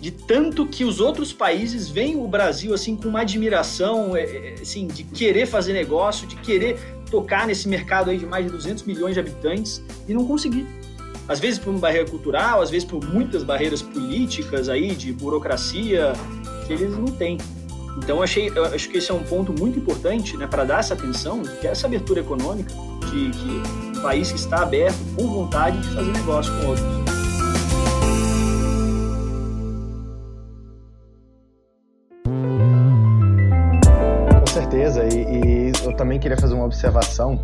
De 0.00 0.10
tanto 0.12 0.64
que 0.66 0.84
os 0.84 1.00
outros 1.00 1.32
países 1.32 1.88
veem 1.88 2.16
o 2.16 2.28
Brasil 2.28 2.72
assim 2.72 2.94
com 2.94 3.08
uma 3.08 3.22
admiração, 3.22 4.16
é, 4.16 4.22
é, 4.22 4.54
assim, 4.60 4.86
de 4.86 5.02
querer 5.02 5.46
fazer 5.46 5.72
negócio, 5.72 6.26
de 6.26 6.36
querer 6.36 6.78
tocar 7.10 7.46
nesse 7.46 7.68
mercado 7.68 8.10
aí 8.10 8.18
de 8.18 8.26
mais 8.26 8.44
de 8.44 8.52
200 8.52 8.84
milhões 8.84 9.14
de 9.14 9.20
habitantes 9.20 9.82
e 10.06 10.14
não 10.14 10.26
conseguir. 10.26 10.66
às 11.26 11.40
vezes 11.40 11.58
por 11.58 11.70
uma 11.70 11.78
barreira 11.78 12.08
cultural, 12.08 12.62
às 12.62 12.70
vezes 12.70 12.88
por 12.88 13.04
muitas 13.04 13.42
barreiras 13.42 13.82
políticas 13.82 14.68
aí, 14.68 14.94
de 14.94 15.12
burocracia, 15.12 16.12
que 16.66 16.72
eles 16.72 16.96
não 16.96 17.06
têm. 17.06 17.36
Então, 17.98 18.22
achei, 18.22 18.50
acho 18.72 18.88
que 18.88 18.98
esse 18.98 19.10
é 19.10 19.14
um 19.14 19.22
ponto 19.24 19.52
muito 19.52 19.78
importante 19.78 20.36
né, 20.36 20.46
para 20.46 20.64
dar 20.64 20.78
essa 20.78 20.94
atenção, 20.94 21.42
que 21.42 21.66
é 21.66 21.70
essa 21.70 21.86
abertura 21.86 22.20
econômica, 22.20 22.72
de 23.10 23.30
que 23.30 23.87
país 24.00 24.30
que 24.30 24.38
está 24.38 24.62
aberto, 24.62 24.96
com 25.16 25.26
vontade 25.26 25.80
de 25.80 25.88
fazer 25.94 26.12
negócio 26.12 26.52
com 26.60 26.66
outros. 26.66 26.86
Com 34.40 34.46
certeza, 34.46 35.04
e, 35.04 35.70
e 35.70 35.72
eu 35.84 35.96
também 35.96 36.18
queria 36.18 36.36
fazer 36.36 36.54
uma 36.54 36.64
observação 36.64 37.38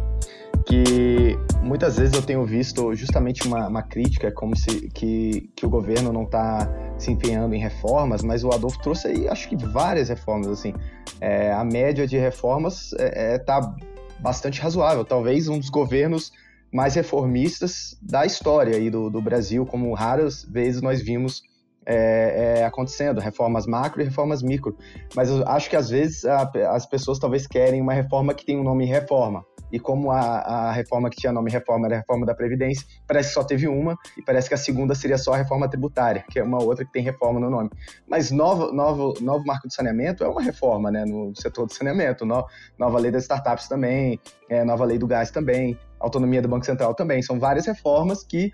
que 0.66 1.38
muitas 1.62 1.96
vezes 1.96 2.14
eu 2.14 2.22
tenho 2.22 2.44
visto 2.44 2.94
justamente 2.94 3.46
uma, 3.46 3.68
uma 3.68 3.82
crítica 3.82 4.32
como 4.32 4.56
se 4.56 4.88
que, 4.90 5.50
que 5.54 5.66
o 5.66 5.68
governo 5.68 6.12
não 6.12 6.24
está 6.24 6.68
se 6.98 7.10
empenhando 7.10 7.54
em 7.54 7.58
reformas, 7.58 8.22
mas 8.22 8.44
o 8.44 8.50
Adolfo 8.50 8.80
trouxe 8.82 9.08
aí 9.08 9.28
acho 9.28 9.48
que 9.48 9.56
várias 9.56 10.08
reformas 10.08 10.48
assim. 10.48 10.74
É, 11.20 11.52
a 11.52 11.64
média 11.64 12.06
de 12.06 12.16
reformas 12.16 12.92
está 12.92 13.04
é, 13.04 13.34
é, 13.34 13.38
tá 13.38 13.74
bastante 14.20 14.60
razoável, 14.60 15.04
talvez 15.04 15.48
um 15.48 15.58
dos 15.58 15.68
governos 15.68 16.32
mais 16.74 16.96
reformistas 16.96 17.96
da 18.02 18.26
história 18.26 18.76
aí 18.76 18.90
do, 18.90 19.08
do 19.08 19.22
Brasil, 19.22 19.64
como 19.64 19.94
raras 19.94 20.44
vezes 20.44 20.82
nós 20.82 21.00
vimos 21.00 21.40
é, 21.86 22.58
é, 22.58 22.64
acontecendo, 22.64 23.20
reformas 23.20 23.64
macro 23.64 24.02
e 24.02 24.04
reformas 24.04 24.42
micro. 24.42 24.76
Mas 25.14 25.30
eu 25.30 25.46
acho 25.46 25.70
que 25.70 25.76
às 25.76 25.88
vezes 25.88 26.24
a, 26.24 26.50
as 26.70 26.84
pessoas 26.84 27.20
talvez 27.20 27.46
querem 27.46 27.80
uma 27.80 27.92
reforma 27.92 28.34
que 28.34 28.44
tem 28.44 28.58
um 28.58 28.64
nome 28.64 28.86
reforma 28.86 29.44
e 29.74 29.80
como 29.80 30.12
a, 30.12 30.20
a 30.20 30.72
reforma 30.72 31.10
que 31.10 31.16
tinha 31.16 31.32
nome 31.32 31.50
reforma 31.50 31.88
era 31.88 31.96
a 31.96 31.98
reforma 31.98 32.24
da 32.24 32.32
Previdência, 32.32 32.86
parece 33.08 33.30
que 33.30 33.34
só 33.34 33.42
teve 33.42 33.66
uma, 33.66 33.98
e 34.16 34.22
parece 34.22 34.46
que 34.46 34.54
a 34.54 34.56
segunda 34.56 34.94
seria 34.94 35.18
só 35.18 35.34
a 35.34 35.36
reforma 35.36 35.68
tributária, 35.68 36.24
que 36.30 36.38
é 36.38 36.44
uma 36.44 36.62
outra 36.62 36.84
que 36.84 36.92
tem 36.92 37.02
reforma 37.02 37.40
no 37.40 37.50
nome. 37.50 37.70
Mas 38.06 38.30
novo, 38.30 38.70
novo, 38.70 39.14
novo 39.20 39.44
marco 39.44 39.66
de 39.66 39.74
saneamento 39.74 40.22
é 40.22 40.28
uma 40.28 40.40
reforma 40.40 40.92
né, 40.92 41.04
no 41.04 41.34
setor 41.34 41.66
do 41.66 41.74
saneamento, 41.74 42.24
no, 42.24 42.46
nova 42.78 43.00
lei 43.00 43.10
das 43.10 43.24
startups 43.24 43.66
também, 43.66 44.20
é, 44.48 44.62
nova 44.62 44.84
lei 44.84 44.96
do 44.96 45.08
gás 45.08 45.32
também, 45.32 45.76
autonomia 45.98 46.40
do 46.40 46.46
Banco 46.46 46.64
Central 46.64 46.94
também. 46.94 47.20
São 47.20 47.40
várias 47.40 47.66
reformas 47.66 48.22
que, 48.22 48.52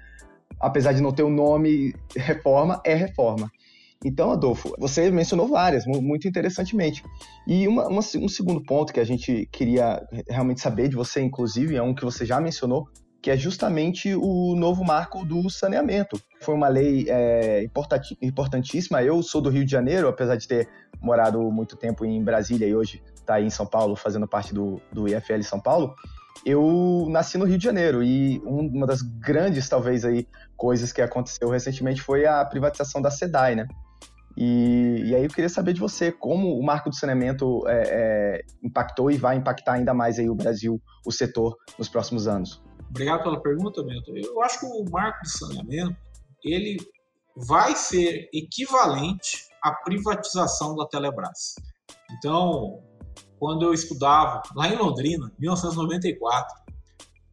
apesar 0.58 0.94
de 0.94 1.02
não 1.02 1.12
ter 1.12 1.22
o 1.22 1.28
nome 1.28 1.94
reforma, 2.16 2.80
é 2.82 2.94
reforma. 2.94 3.50
Então, 4.02 4.30
Adolfo, 4.30 4.74
você 4.78 5.10
mencionou 5.10 5.46
várias, 5.46 5.84
muito 5.84 6.26
interessantemente. 6.26 7.04
E 7.46 7.68
uma, 7.68 7.86
uma, 7.86 8.00
um 8.00 8.28
segundo 8.28 8.62
ponto 8.62 8.94
que 8.94 9.00
a 9.00 9.04
gente 9.04 9.46
queria 9.52 10.02
realmente 10.26 10.60
saber 10.60 10.88
de 10.88 10.96
você, 10.96 11.20
inclusive, 11.20 11.76
é 11.76 11.82
um 11.82 11.94
que 11.94 12.04
você 12.04 12.24
já 12.24 12.40
mencionou, 12.40 12.88
que 13.20 13.30
é 13.30 13.36
justamente 13.36 14.14
o 14.14 14.56
novo 14.56 14.82
marco 14.82 15.22
do 15.26 15.50
saneamento. 15.50 16.18
Foi 16.40 16.54
uma 16.54 16.68
lei 16.68 17.04
é, 17.10 17.68
importantíssima. 18.22 19.02
Eu 19.02 19.22
sou 19.22 19.42
do 19.42 19.50
Rio 19.50 19.66
de 19.66 19.70
Janeiro, 19.70 20.08
apesar 20.08 20.36
de 20.36 20.48
ter 20.48 20.66
morado 21.02 21.38
muito 21.50 21.76
tempo 21.76 22.02
em 22.06 22.24
Brasília 22.24 22.66
e 22.66 22.74
hoje 22.74 23.02
está 23.14 23.38
em 23.38 23.50
São 23.50 23.66
Paulo, 23.66 23.96
fazendo 23.96 24.26
parte 24.26 24.54
do, 24.54 24.80
do 24.90 25.06
IFL 25.06 25.42
São 25.42 25.60
Paulo. 25.60 25.94
Eu 26.46 27.06
nasci 27.10 27.36
no 27.36 27.44
Rio 27.44 27.58
de 27.58 27.64
Janeiro 27.64 28.02
e 28.02 28.40
uma 28.46 28.86
das 28.86 29.02
grandes, 29.02 29.68
talvez, 29.68 30.06
aí, 30.06 30.26
coisas 30.56 30.90
que 30.90 31.02
aconteceu 31.02 31.50
recentemente 31.50 32.00
foi 32.00 32.24
a 32.24 32.42
privatização 32.46 33.02
da 33.02 33.10
SEDAI, 33.10 33.56
né? 33.56 33.68
E, 34.36 35.02
e, 35.06 35.14
aí 35.14 35.24
eu 35.24 35.28
queria 35.28 35.48
saber 35.48 35.72
de 35.72 35.80
você 35.80 36.12
como 36.12 36.58
o 36.58 36.64
marco 36.64 36.88
do 36.88 36.94
saneamento 36.94 37.66
é, 37.68 37.82
é, 37.88 38.44
impactou 38.62 39.10
e 39.10 39.16
vai 39.16 39.36
impactar 39.36 39.74
ainda 39.74 39.92
mais 39.92 40.18
aí 40.18 40.30
o 40.30 40.34
Brasil, 40.34 40.80
o 41.04 41.12
setor, 41.12 41.56
nos 41.78 41.88
próximos 41.88 42.26
anos. 42.28 42.62
Obrigado 42.88 43.22
pela 43.22 43.40
pergunta, 43.40 43.82
Bento. 43.82 44.16
Eu 44.16 44.42
acho 44.42 44.60
que 44.60 44.66
o 44.66 44.84
marco 44.90 45.22
do 45.22 45.28
saneamento 45.28 45.96
ele 46.44 46.78
vai 47.36 47.74
ser 47.76 48.28
equivalente 48.32 49.46
à 49.62 49.72
privatização 49.72 50.74
da 50.74 50.86
Telebrás. 50.86 51.54
Então, 52.12 52.82
quando 53.38 53.64
eu 53.64 53.72
estudava 53.72 54.42
lá 54.54 54.68
em 54.68 54.76
Londrina, 54.76 55.30
1994, 55.38 56.54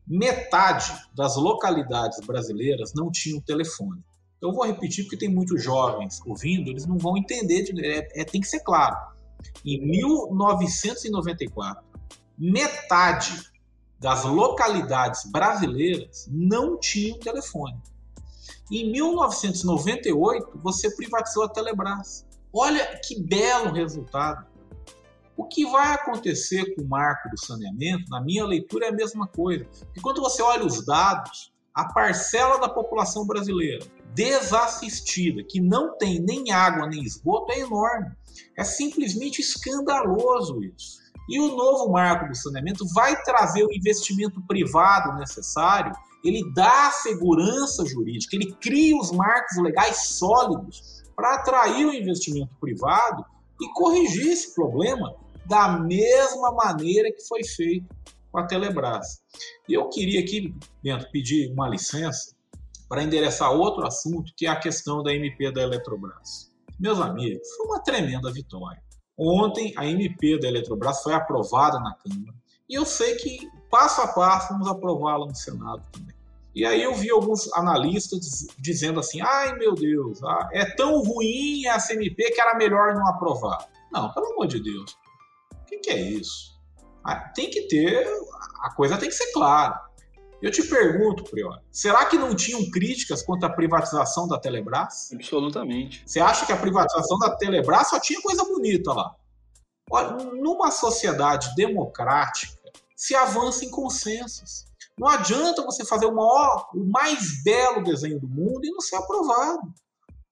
metade 0.08 0.94
das 1.16 1.36
localidades 1.36 2.26
brasileiras 2.26 2.94
não 2.96 3.12
tinham 3.12 3.42
telefone. 3.42 4.02
Eu 4.42 4.54
vou 4.54 4.66
repetir 4.66 5.04
porque 5.06 5.18
tem 5.18 5.30
muitos 5.30 5.64
jovens 5.64 6.20
ouvindo, 6.26 6.70
eles 6.70 6.86
não 6.86 6.98
vão 6.98 7.18
entender, 7.18 7.66
é, 7.80 8.22
é, 8.22 8.24
tem 8.24 8.40
que 8.40 8.48
ser 8.48 8.60
claro. 8.60 8.96
Em 9.66 9.86
1994, 9.86 11.84
metade 12.38 13.52
das 14.00 14.24
localidades 14.24 15.30
brasileiras 15.32 16.28
não 16.30 16.80
tinham 16.80 17.18
telefone. 17.20 17.76
Em 18.72 18.92
1998, 18.92 20.60
você 20.62 20.96
privatizou 20.96 21.44
a 21.44 21.50
Telebrás. 21.50 22.28
Olha 22.54 23.00
que 23.04 23.20
belo 23.20 23.72
resultado. 23.72 24.46
O 25.36 25.46
que 25.46 25.66
vai 25.66 25.94
acontecer 25.94 26.76
com 26.76 26.82
o 26.82 26.88
marco 26.88 27.30
do 27.30 27.40
saneamento, 27.40 28.10
na 28.10 28.22
minha 28.22 28.46
leitura, 28.46 28.88
é 28.88 28.90
a 28.90 28.94
mesma 28.94 29.28
coisa. 29.28 29.68
E 29.96 30.02
quando 30.02 30.22
você 30.22 30.42
olha 30.42 30.66
os 30.66 30.86
dados, 30.86 31.54
a 31.78 31.86
parcela 31.86 32.58
da 32.60 32.68
população 32.68 33.24
brasileira 33.24 33.86
desassistida, 34.16 35.44
que 35.44 35.62
não 35.62 35.96
tem 35.96 36.20
nem 36.20 36.52
água 36.52 36.88
nem 36.88 37.04
esgoto, 37.04 37.52
é 37.52 37.60
enorme. 37.60 38.12
É 38.58 38.64
simplesmente 38.64 39.42
escandaloso 39.42 40.64
isso. 40.64 40.98
E 41.30 41.40
o 41.40 41.56
novo 41.56 41.92
marco 41.92 42.28
do 42.28 42.36
saneamento 42.36 42.84
vai 42.96 43.22
trazer 43.22 43.64
o 43.64 43.72
investimento 43.72 44.42
privado 44.48 45.20
necessário, 45.20 45.92
ele 46.24 46.52
dá 46.52 46.90
segurança 46.90 47.86
jurídica, 47.86 48.36
ele 48.36 48.54
cria 48.60 48.98
os 48.98 49.12
marcos 49.12 49.56
legais 49.58 49.98
sólidos 50.16 51.04
para 51.16 51.36
atrair 51.36 51.86
o 51.86 51.94
investimento 51.94 52.56
privado 52.60 53.24
e 53.62 53.72
corrigir 53.74 54.32
esse 54.32 54.56
problema 54.56 55.16
da 55.46 55.78
mesma 55.78 56.52
maneira 56.54 57.12
que 57.12 57.22
foi 57.28 57.44
feito 57.44 57.96
com 58.38 58.42
a 58.42 58.46
Telebrás. 58.46 59.20
E 59.68 59.74
eu 59.74 59.90
queria 59.90 60.20
aqui, 60.20 60.54
Bento, 60.84 61.10
pedir 61.12 61.52
uma 61.52 61.68
licença 61.68 62.36
para 62.88 63.02
endereçar 63.02 63.52
outro 63.52 63.86
assunto, 63.86 64.32
que 64.38 64.46
é 64.46 64.50
a 64.50 64.56
questão 64.56 65.02
da 65.02 65.12
MP 65.12 65.52
da 65.52 65.64
Eletrobras. 65.64 66.52
Meus 66.80 67.02
amigos, 67.02 67.48
foi 67.56 67.66
uma 67.66 67.80
tremenda 67.82 68.32
vitória. 68.32 68.82
Ontem 69.18 69.74
a 69.76 69.88
MP 69.88 70.40
da 70.40 70.48
Eletrobras 70.48 71.02
foi 71.02 71.16
aprovada 71.16 71.80
na 71.80 71.96
Câmara 71.96 72.38
e 72.70 72.76
eu 72.76 72.86
sei 72.86 73.16
que 73.16 73.50
passo 73.72 74.02
a 74.02 74.08
passo 74.10 74.54
vamos 74.54 74.68
aprová-la 74.68 75.26
no 75.26 75.36
Senado 75.36 75.84
também. 75.92 76.16
E 76.54 76.64
aí 76.64 76.84
eu 76.84 76.94
vi 76.94 77.10
alguns 77.10 77.52
analistas 77.54 78.20
dizendo 78.60 79.00
assim: 79.00 79.20
ai 79.22 79.56
meu 79.58 79.74
Deus, 79.74 80.24
ah, 80.24 80.50
é 80.54 80.64
tão 80.76 81.02
ruim 81.02 81.66
essa 81.66 81.94
MP 81.94 82.32
que 82.32 82.40
era 82.40 82.56
melhor 82.56 82.94
não 82.94 83.08
aprovar. 83.08 83.68
Não, 83.92 84.14
pelo 84.14 84.34
amor 84.34 84.48
de 84.48 84.62
Deus. 84.62 84.96
O 85.54 85.66
que, 85.66 85.80
que 85.80 85.90
é 85.90 86.00
isso? 86.00 86.57
Ah, 87.08 87.16
tem 87.16 87.50
que 87.50 87.62
ter, 87.70 88.06
a 88.62 88.70
coisa 88.72 88.98
tem 88.98 89.08
que 89.08 89.16
ser 89.16 89.32
clara. 89.32 89.82
Eu 90.42 90.52
te 90.52 90.62
pergunto, 90.62 91.24
Priori, 91.24 91.62
será 91.72 92.06
que 92.06 92.18
não 92.18 92.36
tinham 92.36 92.70
críticas 92.70 93.24
quanto 93.24 93.46
à 93.46 93.50
privatização 93.50 94.28
da 94.28 94.38
Telebrás? 94.38 95.10
Absolutamente. 95.14 96.04
Você 96.06 96.20
acha 96.20 96.46
que 96.46 96.52
a 96.52 96.58
privatização 96.58 97.18
da 97.18 97.34
Telebrás 97.38 97.90
só 97.90 98.00
tinha 98.00 98.22
coisa 98.22 98.44
bonita 98.44 98.92
lá? 98.92 99.16
Olha, 99.90 100.18
numa 100.34 100.70
sociedade 100.70 101.56
democrática, 101.56 102.58
se 102.94 103.16
avança 103.16 103.64
em 103.64 103.72
consensos. 103.72 104.66
Não 105.00 105.08
adianta 105.08 105.64
você 105.64 105.86
fazer 105.86 106.08
o, 106.08 106.14
maior, 106.14 106.68
o 106.74 106.84
mais 106.84 107.42
belo 107.42 107.86
desenho 107.86 108.20
do 108.20 108.28
mundo 108.28 108.66
e 108.66 108.70
não 108.70 108.82
ser 108.82 108.98
aprovado. 108.98 109.62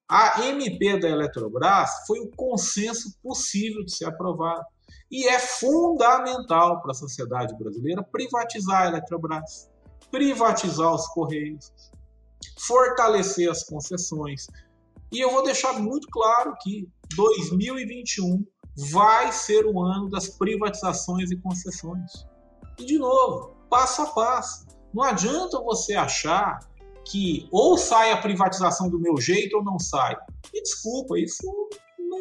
A 0.06 0.44
MP 0.44 1.00
da 1.00 1.08
Eletrobras 1.08 2.06
foi 2.06 2.20
o 2.20 2.30
consenso 2.36 3.16
possível 3.22 3.82
de 3.82 3.96
ser 3.96 4.04
aprovado. 4.04 4.66
E 5.10 5.26
é 5.28 5.38
fundamental 5.38 6.80
para 6.82 6.90
a 6.90 6.94
sociedade 6.94 7.56
brasileira 7.56 8.02
privatizar 8.02 8.82
a 8.82 8.86
Eletrobras 8.88 9.68
privatizar 10.10 10.94
os 10.94 11.06
Correios, 11.08 11.72
fortalecer 12.58 13.50
as 13.50 13.64
concessões. 13.64 14.46
E 15.12 15.20
eu 15.20 15.30
vou 15.30 15.42
deixar 15.42 15.74
muito 15.74 16.08
claro 16.08 16.54
que 16.60 16.88
2021 17.14 18.44
vai 18.90 19.32
ser 19.32 19.64
o 19.66 19.80
ano 19.80 20.08
das 20.08 20.28
privatizações 20.28 21.30
e 21.30 21.36
concessões. 21.36 22.26
E, 22.78 22.84
de 22.84 22.98
novo, 22.98 23.56
passo 23.70 24.02
a 24.02 24.06
passo. 24.06 24.66
Não 24.92 25.02
adianta 25.02 25.60
você 25.60 25.94
achar 25.94 26.58
que 27.04 27.48
ou 27.52 27.78
sai 27.78 28.10
a 28.10 28.16
privatização 28.16 28.90
do 28.90 28.98
meu 28.98 29.20
jeito 29.20 29.56
ou 29.56 29.64
não 29.64 29.78
sai. 29.78 30.16
E 30.52 30.62
desculpa, 30.62 31.18
isso 31.18 31.46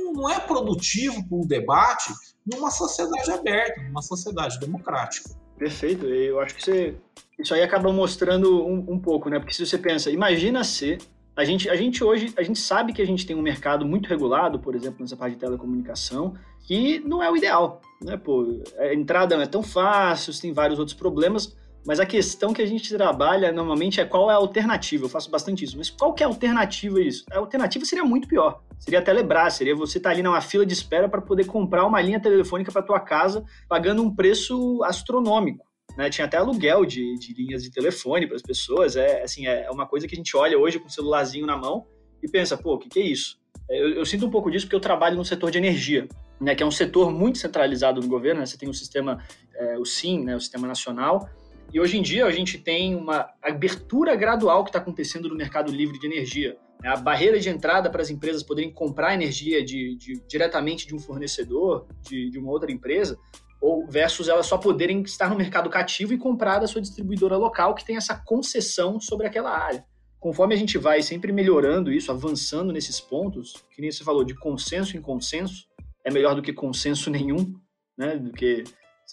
não, 0.03 0.13
não 0.13 0.29
é 0.29 0.39
produtivo 0.39 1.27
para 1.27 1.37
um 1.37 1.45
debate 1.45 2.13
numa 2.45 2.69
sociedade 2.69 3.31
aberta, 3.31 3.81
numa 3.83 4.01
sociedade 4.01 4.59
democrática. 4.59 5.29
Perfeito. 5.57 6.05
Eu 6.05 6.39
acho 6.39 6.55
que 6.55 6.63
você, 6.63 6.95
isso 7.39 7.53
aí 7.53 7.63
acaba 7.63 7.91
mostrando 7.91 8.65
um, 8.65 8.93
um, 8.93 8.99
pouco, 8.99 9.29
né? 9.29 9.39
Porque 9.39 9.53
se 9.53 9.65
você 9.65 9.77
pensa, 9.77 10.11
imagina 10.11 10.63
se 10.63 10.97
a 11.35 11.43
gente, 11.43 11.69
a 11.69 11.75
gente 11.75 12.03
hoje, 12.03 12.33
a 12.37 12.43
gente 12.43 12.59
sabe 12.59 12.93
que 12.93 13.01
a 13.01 13.05
gente 13.05 13.25
tem 13.25 13.35
um 13.35 13.41
mercado 13.41 13.85
muito 13.85 14.07
regulado, 14.07 14.59
por 14.59 14.75
exemplo, 14.75 14.97
nessa 15.01 15.17
parte 15.17 15.33
de 15.33 15.39
telecomunicação, 15.39 16.35
que 16.61 16.99
não 16.99 17.21
é 17.21 17.29
o 17.29 17.37
ideal, 17.37 17.81
né? 18.01 18.17
Pô, 18.17 18.61
a 18.77 18.93
entrada 18.93 19.35
não 19.35 19.43
é 19.43 19.47
tão 19.47 19.63
fácil, 19.63 20.33
tem 20.39 20.53
vários 20.53 20.79
outros 20.79 20.95
problemas, 20.95 21.55
mas 21.85 21.99
a 21.99 22.05
questão 22.05 22.51
que 22.51 22.61
a 22.61 22.65
gente 22.65 22.95
trabalha 22.95 23.51
normalmente 23.51 24.01
é 24.01 24.05
qual 24.05 24.29
é 24.31 24.33
a 24.33 24.37
alternativa. 24.37 25.05
Eu 25.05 25.09
faço 25.09 25.29
bastante 25.29 25.63
isso, 25.63 25.77
mas 25.77 25.89
qual 25.89 26.13
que 26.13 26.23
é 26.23 26.25
a 26.25 26.29
alternativa 26.29 26.97
a 26.97 27.01
isso? 27.01 27.23
A 27.31 27.37
alternativa 27.37 27.85
seria 27.85 28.03
muito 28.03 28.27
pior. 28.27 28.63
Seria 28.79 29.01
Telebrás, 29.01 29.53
seria 29.53 29.75
você 29.75 29.99
estar 29.99 30.09
tá 30.09 30.13
ali 30.13 30.23
numa 30.23 30.41
fila 30.41 30.65
de 30.65 30.73
espera 30.73 31.07
para 31.07 31.21
poder 31.21 31.45
comprar 31.45 31.85
uma 31.85 32.01
linha 32.01 32.19
telefônica 32.19 32.71
para 32.71 32.81
tua 32.81 32.99
casa, 32.99 33.45
pagando 33.69 34.01
um 34.01 34.13
preço 34.13 34.83
astronômico. 34.83 35.65
Né? 35.95 36.09
Tinha 36.09 36.25
até 36.25 36.37
aluguel 36.37 36.85
de, 36.85 37.17
de 37.19 37.33
linhas 37.33 37.63
de 37.63 37.71
telefone 37.71 38.25
para 38.25 38.35
as 38.35 38.41
pessoas. 38.41 38.95
É 38.95 39.21
assim, 39.21 39.45
é 39.45 39.69
uma 39.71 39.85
coisa 39.85 40.07
que 40.07 40.15
a 40.15 40.17
gente 40.17 40.35
olha 40.35 40.57
hoje 40.57 40.79
com 40.79 40.87
o 40.87 40.91
celularzinho 40.91 41.45
na 41.45 41.55
mão 41.55 41.85
e 42.21 42.27
pensa, 42.27 42.57
pô, 42.57 42.73
o 42.73 42.77
que, 42.79 42.89
que 42.89 42.99
é 42.99 43.05
isso? 43.05 43.37
É, 43.69 43.79
eu, 43.79 43.89
eu, 43.89 44.05
sinto 44.05 44.25
um 44.25 44.29
pouco 44.31 44.49
disso 44.49 44.65
porque 44.65 44.75
eu 44.75 44.79
trabalho 44.79 45.15
no 45.15 45.23
setor 45.23 45.51
de 45.51 45.57
energia, 45.57 46.07
né, 46.39 46.53
que 46.53 46.61
é 46.61 46.65
um 46.65 46.71
setor 46.71 47.11
muito 47.11 47.37
centralizado 47.37 48.01
no 48.01 48.07
governo. 48.07 48.39
Né? 48.39 48.45
Você 48.45 48.57
tem 48.57 48.67
o 48.67 48.73
sistema, 48.73 49.23
é, 49.53 49.77
o 49.77 49.85
SIM, 49.85 50.23
né, 50.23 50.35
o 50.35 50.39
Sistema 50.39 50.67
Nacional, 50.67 51.29
e 51.73 51.79
hoje 51.79 51.97
em 51.97 52.01
dia 52.01 52.25
a 52.25 52.31
gente 52.31 52.57
tem 52.57 52.95
uma 52.95 53.29
abertura 53.41 54.15
gradual 54.15 54.63
que 54.63 54.69
está 54.69 54.79
acontecendo 54.79 55.29
no 55.29 55.35
mercado 55.35 55.71
livre 55.71 55.99
de 55.99 56.05
energia. 56.05 56.57
Né? 56.81 56.89
A 56.89 56.95
barreira 56.95 57.39
de 57.39 57.49
entrada 57.49 57.89
para 57.89 58.01
as 58.01 58.09
empresas 58.09 58.43
poderem 58.43 58.71
comprar 58.71 59.13
energia 59.13 59.63
de, 59.63 59.95
de, 59.97 60.21
diretamente 60.27 60.87
de 60.87 60.95
um 60.95 60.99
fornecedor, 60.99 61.87
de, 62.01 62.29
de 62.29 62.39
uma 62.39 62.51
outra 62.51 62.71
empresa, 62.71 63.17
ou 63.61 63.87
versus 63.87 64.27
elas 64.27 64.45
só 64.45 64.57
poderem 64.57 65.01
estar 65.01 65.29
no 65.29 65.35
mercado 65.35 65.69
cativo 65.69 66.13
e 66.13 66.17
comprar 66.17 66.59
da 66.59 66.67
sua 66.67 66.81
distribuidora 66.81 67.35
local 67.37 67.73
que 67.73 67.85
tem 67.85 67.97
essa 67.97 68.15
concessão 68.15 68.99
sobre 68.99 69.27
aquela 69.27 69.51
área. 69.51 69.83
Conforme 70.19 70.55
a 70.55 70.57
gente 70.57 70.77
vai 70.77 71.01
sempre 71.01 71.31
melhorando 71.31 71.91
isso, 71.91 72.11
avançando 72.11 72.73
nesses 72.73 72.99
pontos, 72.99 73.53
que 73.71 73.81
nem 73.81 73.91
você 73.91 74.03
falou, 74.03 74.23
de 74.23 74.33
consenso 74.35 74.97
em 74.97 75.01
consenso, 75.01 75.67
é 76.03 76.11
melhor 76.11 76.35
do 76.35 76.41
que 76.41 76.53
consenso 76.53 77.09
nenhum, 77.09 77.53
né? 77.97 78.17
Do 78.17 78.31
que 78.31 78.63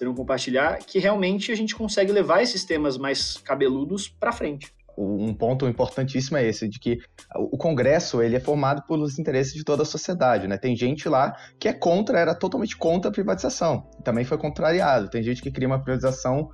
não 0.04 0.14
compartilhar, 0.14 0.78
que 0.78 0.99
realmente 0.99 1.52
a 1.52 1.54
gente 1.54 1.75
consegue 1.75 2.12
levar 2.12 2.42
esses 2.42 2.64
temas 2.64 2.97
mais 2.97 3.37
cabeludos 3.38 4.09
para 4.09 4.32
frente 4.32 4.73
um 4.97 5.32
ponto 5.32 5.66
importantíssimo 5.66 6.37
é 6.37 6.47
esse, 6.47 6.68
de 6.68 6.78
que 6.78 7.00
o 7.35 7.56
Congresso 7.56 8.23
ele 8.23 8.37
é 8.37 8.40
formado 8.40 8.82
pelos 8.87 9.18
interesses 9.18 9.54
de 9.54 9.64
toda 9.64 9.82
a 9.82 9.87
sociedade, 9.87 10.47
né? 10.47 10.59
Tem 10.59 10.76
gente 10.76 11.09
lá 11.09 11.35
que 11.59 11.68
é 11.68 11.73
contra, 11.73 12.18
era 12.18 12.35
totalmente 12.35 12.76
contra 12.76 13.11
a 13.11 13.12
privatização, 13.12 13.88
também 14.04 14.25
foi 14.25 14.38
contrariado. 14.38 15.09
Tem 15.09 15.23
gente 15.23 15.42
que 15.42 15.50
cria 15.50 15.66
uma 15.66 15.82
privatização 15.82 16.50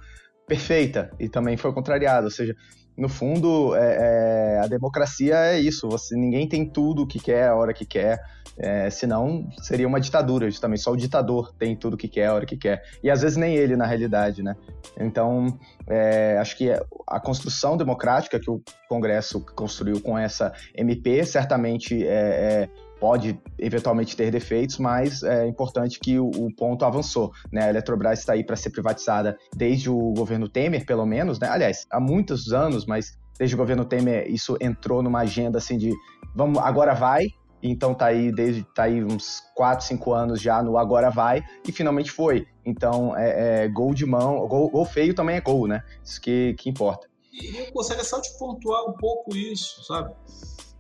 perfeita 0.47 1.11
e 1.19 1.29
também 1.29 1.57
foi 1.57 1.73
contrariado. 1.73 2.27
Ou 2.27 2.31
seja, 2.31 2.55
no 2.99 3.09
fundo, 3.09 3.77
é, 3.77 4.57
é, 4.57 4.59
a 4.59 4.67
democracia 4.67 5.37
é 5.37 5.61
isso. 5.61 5.89
Você 5.89 6.17
ninguém 6.17 6.49
tem 6.49 6.69
tudo 6.69 7.03
o 7.03 7.07
que 7.07 7.21
quer 7.21 7.49
a 7.49 7.55
hora 7.55 7.73
que 7.73 7.87
quer. 7.87 8.19
É, 8.61 8.91
senão 8.91 9.49
seria 9.63 9.87
uma 9.87 10.01
ditadura, 10.01 10.51
justamente. 10.51 10.83
Só 10.83 10.91
o 10.91 10.97
ditador 10.97 11.55
tem 11.57 11.77
tudo 11.77 11.95
o 11.95 11.97
que 11.97 12.09
quer 12.09 12.27
a 12.27 12.35
hora 12.35 12.45
que 12.45 12.57
quer. 12.57 12.83
E 13.01 13.09
às 13.09 13.23
vezes 13.23 13.37
nem 13.37 13.55
ele, 13.55 13.77
na 13.77 13.87
realidade, 13.87 14.43
né? 14.43 14.57
Então, 14.99 15.47
é, 15.89 16.37
acho 16.39 16.57
que 16.57 16.73
a 17.07 17.21
construção 17.21 17.77
democrática 17.77 18.41
que 18.41 18.51
o 18.51 18.61
Congresso 18.89 19.47
construiu 19.55 20.01
com 20.01 20.19
essa 20.19 20.53
MP 20.75 21.25
certamente 21.25 22.05
é, 22.05 22.09
é 22.09 22.69
pode 23.01 23.41
eventualmente 23.59 24.17
ter 24.17 24.31
defeitos, 24.31 24.79
mas 24.79 25.23
é 25.23 25.47
importante 25.47 25.99
que 26.01 26.19
o, 26.19 26.29
o 26.29 26.55
ponto 26.55 26.85
avançou. 26.85 27.33
Né? 27.53 27.65
A 27.65 27.71
Eletrobras 27.71 28.19
está 28.19 28.33
aí 28.33 28.45
para 28.45 28.57
ser 28.57 28.71
privatizada 28.71 29.37
desde 29.55 29.91
o 29.91 30.13
governo 30.13 30.49
Temer, 30.49 30.85
pelo 30.85 31.07
menos, 31.07 31.39
né? 31.39 31.49
aliás, 31.49 31.87
há 31.91 32.01
muitos 32.01 32.53
anos, 32.53 32.87
mas 32.87 33.19
desde 33.39 33.55
o 33.55 33.59
governo 33.59 33.85
Temer 33.85 34.29
isso 34.29 34.57
entrou 34.61 35.03
numa 35.03 35.21
agenda 35.21 35.59
assim 35.59 35.79
de 35.79 35.93
vamos 36.35 36.59
agora 36.59 36.95
vai. 36.95 37.29
Então 37.61 37.93
tá 37.93 38.07
aí 38.07 38.31
desde 38.31 38.63
tá 38.63 38.85
aí 38.85 39.03
uns 39.03 39.43
4, 39.57 39.85
5 39.85 40.13
anos 40.13 40.41
já 40.41 40.63
no 40.63 40.79
agora 40.79 41.11
vai 41.11 41.43
e 41.67 41.73
finalmente 41.73 42.11
foi. 42.11 42.47
Então 42.65 43.17
é, 43.17 43.65
é 43.65 43.69
gol 43.69 43.93
de 43.95 44.07
mão, 44.07 44.47
gol, 44.47 44.71
gol, 44.71 44.85
feio 44.85 45.13
também 45.15 45.37
é 45.37 45.41
gol, 45.41 45.67
né? 45.67 45.83
Isso 46.05 46.21
que, 46.21 46.55
que 46.55 46.69
importa. 46.69 47.09
E 47.33 47.57
eu 47.57 47.73
gostaria 47.73 48.05
só 48.05 48.21
de 48.21 48.31
pontuar 48.39 48.89
um 48.89 48.93
pouco 48.93 49.37
isso, 49.37 49.83
sabe? 49.85 50.13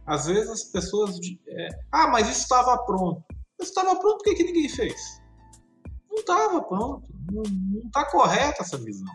Às 0.09 0.27
vezes 0.27 0.49
as 0.51 0.65
pessoas. 0.65 1.19
É, 1.47 1.69
ah, 1.93 2.09
mas 2.09 2.29
isso 2.29 2.41
estava 2.41 2.79
pronto. 2.79 3.23
Mas 3.59 3.69
estava 3.69 3.95
pronto, 3.97 4.19
por 4.19 4.25
que, 4.25 4.35
que 4.35 4.45
ninguém 4.45 4.69
fez? 4.69 5.21
Não 6.11 6.19
estava 6.19 6.63
pronto. 6.63 7.07
Não 7.31 7.43
está 7.85 8.07
correta 8.07 8.63
essa 8.63 8.79
visão. 8.79 9.07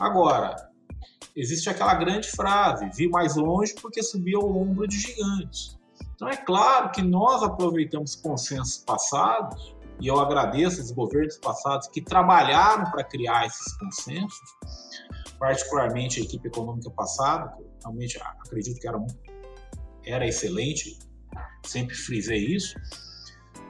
Agora, 0.00 0.56
existe 1.36 1.70
aquela 1.70 1.94
grande 1.94 2.28
frase: 2.28 2.90
vi 2.96 3.08
mais 3.08 3.36
longe 3.36 3.74
porque 3.80 4.02
subi 4.02 4.34
ao 4.34 4.44
ombro 4.44 4.88
de 4.88 4.98
gigantes. 4.98 5.78
Então 6.14 6.28
é 6.28 6.36
claro 6.36 6.90
que 6.90 7.00
nós 7.00 7.42
aproveitamos 7.42 8.16
consensos 8.16 8.78
passados, 8.78 9.74
e 10.00 10.08
eu 10.08 10.18
agradeço 10.18 10.80
os 10.80 10.90
governos 10.90 11.36
passados 11.38 11.86
que 11.88 12.00
trabalharam 12.00 12.90
para 12.90 13.04
criar 13.04 13.46
esses 13.46 13.72
consensos, 13.76 14.56
particularmente 15.38 16.20
a 16.20 16.24
equipe 16.24 16.48
econômica 16.48 16.90
passada, 16.90 17.52
que 17.56 17.64
realmente 17.82 18.20
acredito 18.20 18.80
que 18.80 18.88
era 18.88 18.98
era 20.04 20.26
excelente, 20.26 20.98
sempre 21.64 21.94
frisei 21.94 22.38
isso, 22.38 22.74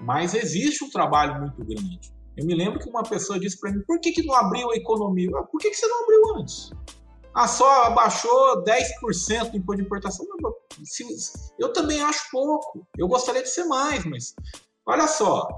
mas 0.02 0.34
existe 0.34 0.84
um 0.84 0.90
trabalho 0.90 1.40
muito 1.40 1.64
grande. 1.64 2.12
Eu 2.36 2.46
me 2.46 2.54
lembro 2.54 2.78
que 2.78 2.88
uma 2.88 3.02
pessoa 3.02 3.38
disse 3.38 3.58
para 3.60 3.72
mim: 3.72 3.82
por 3.86 4.00
que, 4.00 4.12
que 4.12 4.22
não 4.24 4.34
abriu 4.34 4.70
a 4.70 4.76
economia? 4.76 5.30
Por 5.30 5.60
que, 5.60 5.70
que 5.70 5.76
você 5.76 5.86
não 5.86 6.02
abriu 6.02 6.36
antes? 6.36 6.70
Ah, 7.34 7.48
só 7.48 7.84
abaixou 7.84 8.62
10% 8.62 9.50
do 9.50 9.56
imposto 9.56 9.76
de 9.76 9.82
importação. 9.82 10.26
Eu 11.58 11.72
também 11.72 12.02
acho 12.02 12.30
pouco. 12.30 12.86
Eu 12.96 13.08
gostaria 13.08 13.42
de 13.42 13.48
ser 13.48 13.64
mais, 13.64 14.04
mas 14.04 14.34
olha 14.84 15.06
só. 15.06 15.48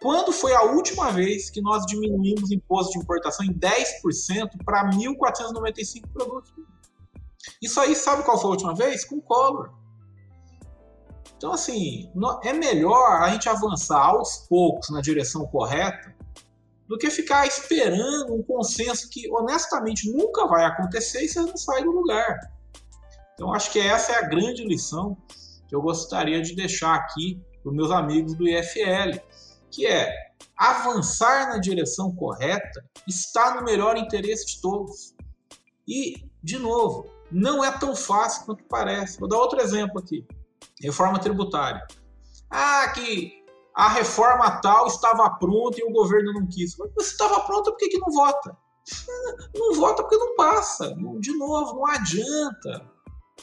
Quando 0.00 0.32
foi 0.32 0.52
a 0.54 0.62
última 0.62 1.10
vez 1.10 1.48
que 1.48 1.60
nós 1.60 1.86
diminuímos 1.86 2.50
o 2.50 2.54
imposto 2.54 2.92
de 2.92 2.98
importação 2.98 3.46
em 3.46 3.54
10% 3.54 4.64
para 4.64 4.90
1.495 4.90 6.12
produtos? 6.12 6.52
Isso 7.62 7.80
aí, 7.80 7.94
sabe 7.94 8.24
qual 8.24 8.38
foi 8.38 8.48
a 8.48 8.52
última 8.52 8.74
vez? 8.74 9.04
Com 9.04 9.16
o 9.16 9.22
Collor. 9.22 9.72
Então, 11.42 11.54
assim, 11.54 12.08
é 12.44 12.52
melhor 12.52 13.20
a 13.20 13.28
gente 13.30 13.48
avançar 13.48 13.98
aos 13.98 14.46
poucos 14.48 14.90
na 14.90 15.00
direção 15.00 15.44
correta 15.44 16.14
do 16.86 16.96
que 16.96 17.10
ficar 17.10 17.48
esperando 17.48 18.32
um 18.32 18.44
consenso 18.44 19.10
que, 19.10 19.28
honestamente, 19.28 20.08
nunca 20.12 20.46
vai 20.46 20.64
acontecer 20.64 21.24
e 21.24 21.28
você 21.28 21.40
não 21.40 21.56
sai 21.56 21.82
do 21.82 21.90
lugar. 21.90 22.38
Então, 23.34 23.52
acho 23.52 23.72
que 23.72 23.80
essa 23.80 24.12
é 24.12 24.18
a 24.20 24.28
grande 24.28 24.64
lição 24.64 25.16
que 25.66 25.74
eu 25.74 25.82
gostaria 25.82 26.40
de 26.40 26.54
deixar 26.54 26.94
aqui 26.94 27.42
para 27.60 27.70
os 27.70 27.76
meus 27.76 27.90
amigos 27.90 28.36
do 28.36 28.46
IFL, 28.46 29.18
que 29.68 29.84
é 29.84 30.14
avançar 30.56 31.48
na 31.48 31.58
direção 31.58 32.14
correta 32.14 32.84
está 33.08 33.56
no 33.56 33.64
melhor 33.64 33.96
interesse 33.96 34.46
de 34.46 34.60
todos. 34.62 35.12
E, 35.88 36.24
de 36.40 36.56
novo, 36.56 37.10
não 37.32 37.64
é 37.64 37.76
tão 37.76 37.96
fácil 37.96 38.46
quanto 38.46 38.62
parece. 38.68 39.18
Vou 39.18 39.28
dar 39.28 39.38
outro 39.38 39.60
exemplo 39.60 39.98
aqui. 39.98 40.24
Reforma 40.82 41.18
tributária. 41.18 41.86
Ah, 42.50 42.88
que 42.94 43.42
a 43.74 43.88
reforma 43.88 44.60
tal 44.60 44.86
estava 44.86 45.30
pronta 45.38 45.80
e 45.80 45.84
o 45.84 45.92
governo 45.92 46.32
não 46.32 46.46
quis. 46.46 46.76
Mas 46.76 47.06
se 47.06 47.12
estava 47.12 47.40
pronta, 47.40 47.70
por 47.70 47.78
que, 47.78 47.88
que 47.88 47.98
não 47.98 48.10
vota? 48.10 48.56
Não 49.54 49.74
vota 49.74 50.02
porque 50.02 50.16
não 50.16 50.34
passa. 50.34 50.92
De 51.20 51.38
novo, 51.38 51.76
não 51.76 51.86
adianta 51.86 52.84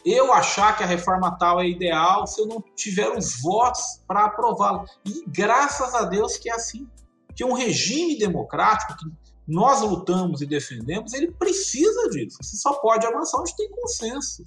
eu 0.06 0.34
achar 0.34 0.78
que 0.78 0.84
a 0.84 0.88
reforma 0.88 1.38
tal 1.38 1.60
é 1.60 1.68
ideal 1.68 2.26
se 2.28 2.42
eu 2.42 2.46
não 2.46 2.62
tiver 2.76 3.10
os 3.18 3.42
votos 3.42 4.02
para 4.08 4.26
aprová-la. 4.26 4.86
E 5.06 5.24
graças 5.28 5.94
a 5.96 6.04
Deus 6.04 6.38
que 6.38 6.50
é 6.50 6.54
assim. 6.54 6.88
Que 7.36 7.46
um 7.46 7.54
regime 7.54 8.18
democrático 8.18 8.98
que 8.98 9.06
nós 9.48 9.82
lutamos 9.82 10.42
e 10.42 10.46
defendemos, 10.46 11.14
ele 11.14 11.32
precisa 11.32 12.10
disso. 12.10 12.38
Você 12.42 12.58
só 12.58 12.74
pode 12.74 13.06
avançar 13.06 13.40
onde 13.40 13.56
tem 13.56 13.70
consenso. 13.72 14.44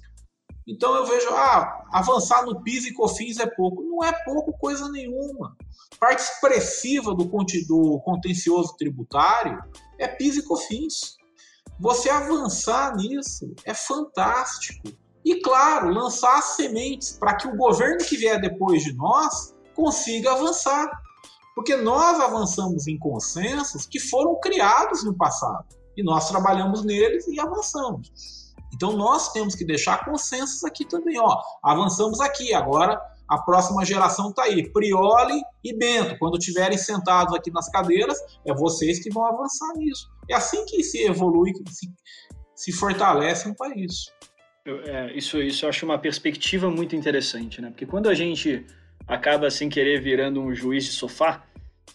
Então 0.67 0.95
eu 0.95 1.05
vejo, 1.05 1.29
ah, 1.29 1.85
avançar 1.91 2.45
no 2.45 2.61
PIS 2.61 2.85
e 2.85 2.93
COFINS 2.93 3.39
é 3.39 3.45
pouco. 3.45 3.83
Não 3.83 4.03
é 4.03 4.11
pouco 4.23 4.53
coisa 4.57 4.89
nenhuma. 4.89 5.55
Parte 5.99 6.19
expressiva 6.19 7.13
do, 7.13 7.29
contencioso 7.29 8.75
tributário 8.77 9.61
é 9.99 10.07
PIS 10.07 10.37
e 10.37 10.43
COFINS. 10.43 11.17
Você 11.79 12.09
avançar 12.09 12.95
nisso 12.95 13.53
é 13.65 13.73
fantástico. 13.73 14.89
E 15.25 15.41
claro, 15.41 15.89
lançar 15.89 16.37
as 16.37 16.55
sementes 16.55 17.17
para 17.17 17.35
que 17.35 17.47
o 17.47 17.55
governo 17.55 18.05
que 18.05 18.17
vier 18.17 18.39
depois 18.39 18.83
de 18.83 18.93
nós 18.93 19.53
consiga 19.75 20.33
avançar. 20.33 20.89
Porque 21.55 21.75
nós 21.75 22.19
avançamos 22.19 22.87
em 22.87 22.97
consensos 22.97 23.85
que 23.85 23.99
foram 23.99 24.39
criados 24.39 25.03
no 25.03 25.15
passado. 25.15 25.65
E 25.95 26.03
nós 26.03 26.27
trabalhamos 26.27 26.83
neles 26.83 27.27
e 27.27 27.39
avançamos. 27.39 28.52
Então 28.73 28.93
nós 28.93 29.31
temos 29.31 29.55
que 29.55 29.65
deixar 29.65 30.03
consensos 30.03 30.63
aqui 30.63 30.85
também, 30.85 31.19
ó. 31.19 31.41
Avançamos 31.63 32.19
aqui, 32.19 32.53
agora 32.53 32.99
a 33.27 33.41
próxima 33.41 33.85
geração 33.85 34.29
está 34.29 34.43
aí, 34.43 34.69
Prioli 34.71 35.41
e 35.63 35.75
Bento. 35.75 36.17
Quando 36.19 36.37
estiverem 36.37 36.77
sentados 36.77 37.33
aqui 37.33 37.51
nas 37.51 37.69
cadeiras, 37.69 38.17
é 38.45 38.53
vocês 38.53 39.01
que 39.01 39.09
vão 39.09 39.25
avançar 39.25 39.73
nisso. 39.75 40.09
É 40.29 40.35
assim 40.35 40.65
que 40.65 40.83
se 40.83 41.03
evolui, 41.03 41.53
que 41.53 41.63
se, 41.73 41.91
se 42.55 42.71
fortalece 42.71 43.47
um 43.47 43.53
país. 43.53 44.11
Eu, 44.65 44.81
é, 44.81 45.17
isso, 45.17 45.41
isso 45.41 45.65
eu 45.65 45.69
acho 45.69 45.85
uma 45.85 45.97
perspectiva 45.97 46.69
muito 46.69 46.95
interessante, 46.95 47.61
né? 47.61 47.69
Porque 47.69 47.85
quando 47.85 48.07
a 48.07 48.13
gente 48.13 48.65
acaba 49.07 49.49
sem 49.49 49.67
querer 49.67 50.01
virando 50.01 50.41
um 50.41 50.53
juiz 50.53 50.85
de 50.85 50.91
sofá, 50.91 51.43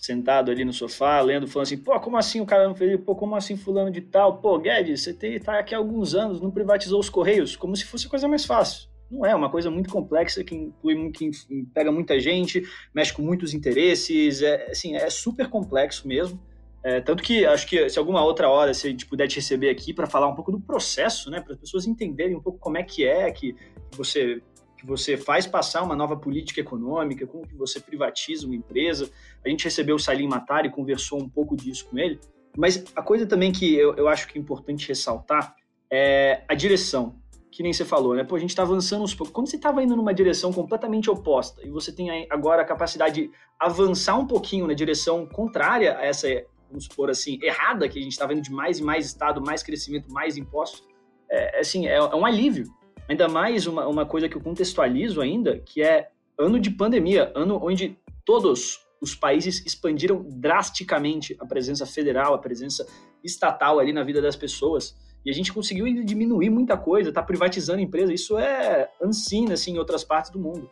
sentado 0.09 0.51
ali 0.51 0.64
no 0.64 0.73
sofá, 0.73 1.21
lendo, 1.21 1.47
falando 1.47 1.66
assim, 1.66 1.77
pô, 1.77 1.99
como 2.01 2.16
assim 2.16 2.40
o 2.40 2.47
cara 2.47 2.66
não 2.66 2.75
fez? 2.75 2.99
Pô, 3.01 3.14
como 3.14 3.37
assim 3.37 3.57
fulano 3.57 3.90
de 3.90 4.01
tal? 4.01 4.38
Pô, 4.38 4.59
Guedes, 4.59 5.03
você 5.03 5.12
tem, 5.12 5.38
tá 5.38 5.59
aqui 5.59 5.75
há 5.75 5.79
alguns 5.79 6.14
anos, 6.14 6.40
não 6.40 6.51
privatizou 6.51 6.99
os 6.99 7.11
Correios, 7.11 7.55
como 7.55 7.77
se 7.77 7.85
fosse 7.85 8.09
coisa 8.09 8.27
mais 8.27 8.44
fácil. 8.44 8.88
Não 9.11 9.25
é, 9.25 9.31
é 9.31 9.35
uma 9.35 9.51
coisa 9.51 9.71
muito 9.71 9.90
complexa 9.90 10.42
que 10.42 10.55
inclui, 10.55 11.11
que 11.11 11.31
pega 11.73 11.92
muita 11.92 12.18
gente, 12.18 12.62
mexe 12.94 13.12
com 13.12 13.23
muitos 13.23 13.55
interesses, 13.55 14.42
é, 14.42 14.71
assim, 14.71 14.97
é 14.97 15.09
super 15.11 15.49
complexo 15.49 16.09
mesmo. 16.09 16.40
É, 16.83 17.01
tanto 17.01 17.23
que 17.23 17.44
acho 17.44 17.66
que 17.66 17.88
se 17.88 17.99
alguma 17.99 18.25
outra 18.25 18.49
hora 18.49 18.73
se 18.73 18.87
a 18.87 18.90
gente 18.90 19.05
puder 19.05 19.27
te 19.27 19.37
receber 19.37 19.68
aqui 19.68 19.92
para 19.92 20.07
falar 20.07 20.29
um 20.29 20.35
pouco 20.35 20.53
do 20.53 20.61
processo, 20.61 21.31
né, 21.31 21.40
para 21.40 21.53
as 21.53 21.59
pessoas 21.59 21.87
entenderem 21.87 22.37
um 22.37 22.40
pouco 22.40 22.59
como 22.59 22.79
é 22.79 22.83
que 22.83 23.05
é 23.05 23.31
que 23.31 23.55
você 23.92 24.40
que 24.79 24.87
você 24.87 25.17
faz 25.17 25.47
passar 25.47 25.83
uma 25.83 25.97
nova 25.97 26.17
política 26.17 26.61
econômica, 26.61 27.27
como 27.27 27.47
que 27.47 27.55
você 27.55 27.81
privatiza 27.81 28.47
uma 28.47 28.55
empresa. 28.55 29.11
A 29.45 29.49
gente 29.49 29.64
recebeu 29.64 29.97
o 29.97 29.99
Salim 29.99 30.29
Matari 30.29 30.69
e 30.69 30.71
conversou 30.71 31.21
um 31.21 31.29
pouco 31.29 31.57
disso 31.57 31.87
com 31.91 31.99
ele. 31.99 32.19
Mas 32.57 32.85
a 32.95 33.03
coisa 33.03 33.27
também 33.27 33.53
que 33.53 33.75
eu, 33.75 33.95
eu 33.97 34.09
acho 34.09 34.29
que 34.29 34.38
é 34.38 34.41
importante 34.41 34.88
ressaltar 34.88 35.55
é 35.91 36.43
a 36.49 36.55
direção 36.55 37.17
que 37.51 37.62
nem 37.62 37.73
você 37.73 37.85
falou, 37.85 38.14
né? 38.14 38.23
Pô, 38.23 38.37
a 38.37 38.38
gente 38.38 38.51
está 38.51 38.62
avançando 38.62 39.03
uns 39.03 39.14
poucos. 39.14 39.35
Quando 39.35 39.49
você 39.49 39.57
estava 39.57 39.83
indo 39.83 39.97
numa 39.97 40.14
direção 40.14 40.53
completamente 40.53 41.11
oposta 41.11 41.67
e 41.67 41.71
você 41.71 41.91
tem 41.91 42.27
agora 42.31 42.62
a 42.62 42.64
capacidade 42.64 43.23
de 43.23 43.31
avançar 43.59 44.17
um 44.17 44.27
pouquinho 44.27 44.67
na 44.67 44.75
direção 44.75 45.27
contrária 45.27 45.99
a 45.99 46.05
essa, 46.05 46.29
vamos 46.69 46.85
supor 46.85 47.11
assim, 47.11 47.38
errada, 47.43 47.88
que 47.88 47.99
a 47.99 48.03
gente 48.03 48.12
estava 48.12 48.33
indo 48.33 48.43
de 48.43 48.53
mais 48.53 48.79
e 48.79 48.83
mais 48.85 49.07
Estado, 49.07 49.41
mais 49.41 49.62
crescimento, 49.62 50.12
mais 50.12 50.37
impostos, 50.37 50.87
é, 51.31 51.59
assim, 51.59 51.88
é, 51.88 51.95
é 51.95 52.14
um 52.14 52.25
alívio. 52.25 52.67
Ainda 53.09 53.27
mais 53.27 53.66
uma, 53.66 53.87
uma 53.87 54.05
coisa 54.05 54.29
que 54.29 54.37
eu 54.37 54.40
contextualizo 54.40 55.21
ainda, 55.21 55.59
que 55.59 55.83
é 55.83 56.11
ano 56.38 56.61
de 56.61 56.71
pandemia, 56.71 57.33
ano 57.35 57.59
onde 57.62 57.97
todos 58.25 58.81
os 59.01 59.14
países 59.14 59.64
expandiram 59.64 60.25
drasticamente 60.29 61.35
a 61.40 61.47
presença 61.47 61.87
federal, 61.87 62.35
a 62.35 62.38
presença 62.38 62.87
estatal 63.25 63.79
ali 63.79 63.92
na 63.92 64.05
vida 64.05 64.21
das 64.21 64.37
pessoas. 64.37 64.94
E 65.25 65.31
a 65.31 65.33
gente 65.33 65.53
conseguiu 65.53 65.87
diminuir 66.05 66.51
muita 66.51 66.77
coisa, 66.77 67.12
tá 67.12 67.23
privatizando 67.23 67.81
empresa. 67.81 68.12
Isso 68.12 68.38
é 68.38 68.90
unseen, 69.03 69.53
assim, 69.53 69.73
em 69.73 69.79
outras 69.79 70.05
partes 70.05 70.31
do 70.31 70.38
mundo. 70.38 70.71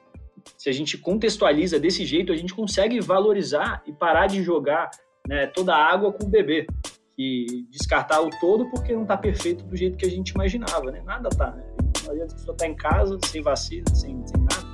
Se 0.59 0.69
a 0.69 0.73
gente 0.73 0.99
contextualiza 0.99 1.81
desse 1.81 2.05
jeito, 2.05 2.33
a 2.33 2.37
gente 2.37 2.55
consegue 2.55 3.01
valorizar 3.01 3.83
e 3.87 3.93
parar 3.93 4.27
de 4.27 4.43
jogar 4.43 4.91
né, 5.27 5.47
toda 5.47 5.75
a 5.75 5.93
água 5.93 6.13
com 6.13 6.27
o 6.27 6.29
bebê. 6.29 6.67
E 7.19 7.67
descartar 7.71 8.21
o 8.21 8.29
todo 8.41 8.69
porque 8.71 8.93
não 8.93 9.03
está 9.03 9.17
perfeito 9.17 9.65
do 9.65 9.75
jeito 9.75 9.97
que 9.97 10.05
a 10.05 10.11
gente 10.11 10.31
imaginava, 10.31 10.91
né? 10.91 11.03
Nada 11.03 11.31
tá, 11.31 11.51
né? 11.51 11.76
Não 12.07 12.13
adianta 12.13 12.33
a 12.33 12.37
pessoa 12.37 12.55
estar 12.55 12.65
tá 12.65 12.67
em 12.67 12.75
casa, 12.75 13.19
sem 13.27 13.43
vacina, 13.43 13.95
sem, 13.95 14.27
sem 14.27 14.41
nada. 14.41 14.67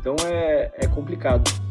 Então 0.00 0.16
é, 0.26 0.70
é 0.76 0.86
complicado. 0.86 1.66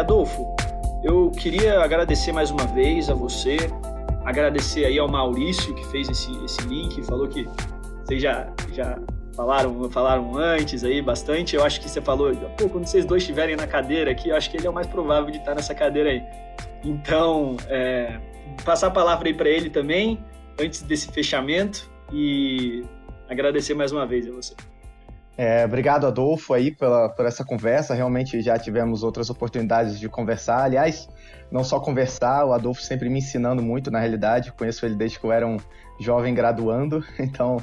Adolfo, 0.00 0.56
eu 1.04 1.30
queria 1.30 1.82
agradecer 1.82 2.32
mais 2.32 2.50
uma 2.50 2.66
vez 2.68 3.10
a 3.10 3.14
você, 3.14 3.58
agradecer 4.24 4.86
aí 4.86 4.98
ao 4.98 5.06
Maurício 5.06 5.74
que 5.74 5.86
fez 5.88 6.08
esse, 6.08 6.32
esse 6.42 6.62
link, 6.62 7.02
falou 7.02 7.28
que 7.28 7.46
vocês 8.02 8.22
já, 8.22 8.50
já 8.72 8.98
falaram, 9.40 9.90
falaram 9.90 10.36
antes 10.36 10.84
aí 10.84 11.00
bastante. 11.00 11.56
Eu 11.56 11.64
acho 11.64 11.80
que 11.80 11.88
você 11.88 12.00
falou, 12.00 12.34
pô, 12.58 12.68
quando 12.68 12.86
vocês 12.86 13.06
dois 13.06 13.22
estiverem 13.22 13.56
na 13.56 13.66
cadeira 13.66 14.10
aqui, 14.10 14.28
eu 14.28 14.36
acho 14.36 14.50
que 14.50 14.58
ele 14.58 14.66
é 14.66 14.70
o 14.70 14.72
mais 14.72 14.86
provável 14.86 15.30
de 15.30 15.38
estar 15.38 15.54
nessa 15.54 15.74
cadeira 15.74 16.10
aí. 16.10 16.22
Então, 16.84 17.56
é, 17.68 18.18
passar 18.64 18.88
a 18.88 18.90
palavra 18.90 19.28
aí 19.28 19.34
para 19.34 19.48
ele 19.48 19.70
também, 19.70 20.22
antes 20.60 20.82
desse 20.82 21.10
fechamento, 21.10 21.90
e 22.12 22.84
agradecer 23.28 23.72
mais 23.72 23.92
uma 23.92 24.06
vez 24.06 24.28
a 24.28 24.32
você. 24.32 24.54
É, 25.38 25.64
obrigado, 25.64 26.06
Adolfo, 26.06 26.52
aí 26.52 26.70
pela, 26.70 27.08
por 27.08 27.24
essa 27.24 27.42
conversa. 27.42 27.94
Realmente 27.94 28.42
já 28.42 28.58
tivemos 28.58 29.02
outras 29.02 29.30
oportunidades 29.30 29.98
de 29.98 30.06
conversar. 30.06 30.64
Aliás, 30.64 31.08
não 31.50 31.64
só 31.64 31.80
conversar, 31.80 32.44
o 32.44 32.52
Adolfo 32.52 32.82
sempre 32.82 33.08
me 33.08 33.20
ensinando 33.20 33.62
muito, 33.62 33.90
na 33.90 34.00
realidade. 34.00 34.52
Conheço 34.52 34.84
ele 34.84 34.96
desde 34.96 35.18
que 35.18 35.24
eu 35.24 35.32
era 35.32 35.46
um 35.46 35.56
jovem 35.98 36.34
graduando, 36.34 37.02
então 37.18 37.56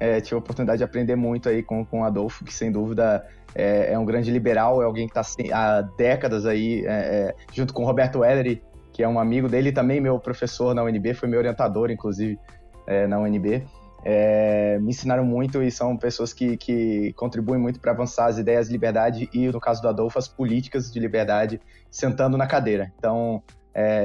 é, 0.00 0.18
tive 0.20 0.34
a 0.34 0.38
oportunidade 0.38 0.78
de 0.78 0.84
aprender 0.84 1.14
muito 1.14 1.48
aí 1.48 1.62
com, 1.62 1.84
com 1.84 2.00
o 2.00 2.04
Adolfo, 2.04 2.42
que 2.42 2.52
sem 2.52 2.72
dúvida 2.72 3.24
é, 3.54 3.92
é 3.92 3.98
um 3.98 4.04
grande 4.04 4.30
liberal, 4.30 4.80
é 4.82 4.86
alguém 4.86 5.06
que 5.06 5.18
está 5.18 5.54
há 5.54 5.82
décadas 5.82 6.46
aí, 6.46 6.84
é, 6.86 6.88
é, 6.88 7.34
junto 7.52 7.74
com 7.74 7.82
o 7.82 7.86
Roberto 7.86 8.24
Ellery, 8.24 8.62
que 8.92 9.02
é 9.02 9.08
um 9.08 9.20
amigo 9.20 9.48
dele, 9.48 9.70
também 9.70 10.00
meu 10.00 10.18
professor 10.18 10.74
na 10.74 10.82
UNB, 10.82 11.12
foi 11.14 11.28
meu 11.28 11.38
orientador, 11.38 11.90
inclusive, 11.90 12.38
é, 12.86 13.06
na 13.06 13.18
UNB 13.20 13.64
é, 14.02 14.78
me 14.78 14.88
ensinaram 14.88 15.24
muito 15.24 15.62
e 15.62 15.70
são 15.70 15.94
pessoas 15.94 16.32
que, 16.32 16.56
que 16.56 17.12
contribuem 17.12 17.60
muito 17.60 17.78
para 17.78 17.92
avançar 17.92 18.26
as 18.26 18.38
ideias 18.38 18.66
de 18.66 18.72
liberdade 18.72 19.28
e, 19.30 19.48
no 19.48 19.60
caso 19.60 19.82
do 19.82 19.88
Adolfo, 19.88 20.18
as 20.18 20.26
políticas 20.26 20.90
de 20.90 20.98
liberdade 20.98 21.60
sentando 21.90 22.38
na 22.38 22.46
cadeira. 22.46 22.90
Então, 22.96 23.42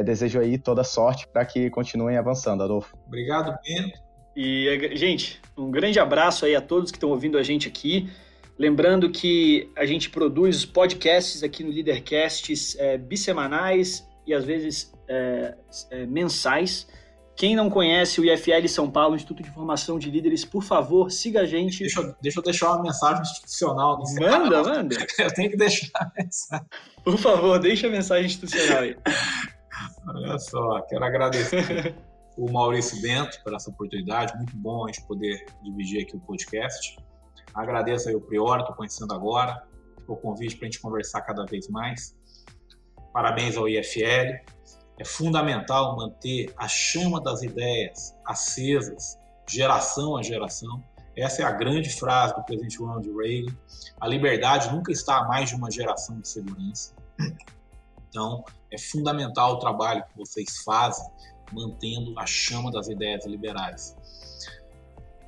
desejo 0.04 0.42
aí 0.42 0.58
toda 0.58 0.84
sorte 0.84 1.26
para 1.30 1.46
que 1.46 1.70
continuem 1.70 2.18
avançando, 2.18 2.62
Adolfo. 2.62 2.94
Obrigado, 3.08 3.58
Bento. 3.64 4.06
E, 4.36 4.92
gente, 4.96 5.40
um 5.58 5.72
grande 5.72 6.00
abraço 6.00 6.46
aí 6.46 6.56
a 6.56 6.62
todos 6.62 6.92
que 6.92 6.98
estão 6.98 7.10
ouvindo 7.10 7.38
a 7.38 7.44
gente 7.44 7.68
aqui. 7.68 8.10
Lembrando 8.58 9.10
que 9.10 9.70
a 9.76 9.86
gente 9.86 10.10
produz 10.10 10.66
podcasts 10.66 11.44
aqui 11.44 11.64
no 11.64 11.72
Leadercasts 11.72 12.76
é, 12.78 12.98
bissemanais 12.98 14.08
e 14.26 14.34
às 14.34 14.44
vezes 14.44 14.94
é, 15.08 15.56
é, 15.92 16.06
mensais. 16.06 16.88
Quem 17.36 17.54
não 17.54 17.70
conhece 17.70 18.22
o 18.22 18.26
IFL 18.26 18.66
São 18.70 18.90
Paulo, 18.90 19.16
Instituto 19.16 19.44
de 19.44 19.52
Formação 19.52 20.00
de 20.00 20.10
Líderes, 20.10 20.46
por 20.46 20.64
favor, 20.64 21.12
siga 21.12 21.42
a 21.42 21.46
gente. 21.46 21.80
Deixa, 21.80 22.00
eu, 22.00 22.16
deixa 22.22 22.40
eu 22.40 22.44
deixar 22.44 22.74
uma 22.74 22.84
mensagem 22.84 23.22
institucional. 23.22 24.02
Manda, 24.18 24.64
manda. 24.64 24.96
Eu 25.20 25.34
tenho 25.34 25.50
que 25.50 25.58
deixar 25.58 25.90
a 25.96 26.12
mensagem. 26.18 26.66
Por 27.04 27.18
favor, 27.18 27.60
deixa 27.60 27.88
a 27.88 27.90
mensagem 27.90 28.28
institucional 28.28 28.84
aí. 28.84 28.96
Olha 30.08 30.40
só, 30.40 30.80
quero 30.84 31.04
agradecer 31.04 31.94
o 32.38 32.52
Maurício 32.52 33.02
Bento 33.02 33.42
por 33.44 33.54
essa 33.54 33.70
oportunidade. 33.70 34.36
Muito 34.38 34.56
bom 34.58 34.86
a 34.86 34.88
gente 34.88 35.06
poder 35.06 35.46
dividir 35.64 36.04
aqui 36.04 36.16
o 36.16 36.20
podcast. 36.20 36.98
Agradeço 37.54 38.10
aí 38.10 38.16
o 38.16 38.22
Prior, 38.22 38.60
estou 38.60 38.76
conhecendo 38.76 39.14
agora. 39.14 39.66
O 40.08 40.16
convite 40.16 40.58
para 40.58 40.68
a 40.68 40.72
gente 40.72 40.82
conversar 40.82 41.22
cada 41.22 41.46
vez 41.46 41.68
mais. 41.70 42.16
Parabéns 43.14 43.56
ao 43.58 43.68
IFL 43.68 44.44
é 44.98 45.04
fundamental 45.04 45.96
manter 45.96 46.54
a 46.58 46.68
chama 46.68 47.20
das 47.20 47.44
ideias 47.44 48.16
acesas, 48.26 49.18
geração 49.50 50.16
a 50.16 50.24
geração. 50.24 50.82
Essa 51.18 51.44
é 51.44 51.46
a 51.46 51.52
grande 51.52 51.90
frase 51.90 52.36
do 52.36 52.44
presidente 52.44 52.78
Ronald 52.78 53.08
Reagan. 53.14 53.56
A 54.00 54.08
liberdade 54.08 54.74
nunca 54.74 54.92
está 54.92 55.20
a 55.20 55.28
mais 55.28 55.50
de 55.50 55.56
uma 55.56 55.70
geração 55.70 56.20
de 56.20 56.28
segurança. 56.28 56.94
Então, 58.10 58.46
é 58.72 58.78
fundamental 58.78 59.56
o 59.56 59.60
trabalho 59.60 60.04
que 60.06 60.18
vocês 60.18 60.64
fazem 60.64 61.06
mantendo 61.52 62.18
a 62.20 62.26
chama 62.26 62.72
das 62.72 62.88
ideias 62.88 63.26
liberais. 63.26 63.96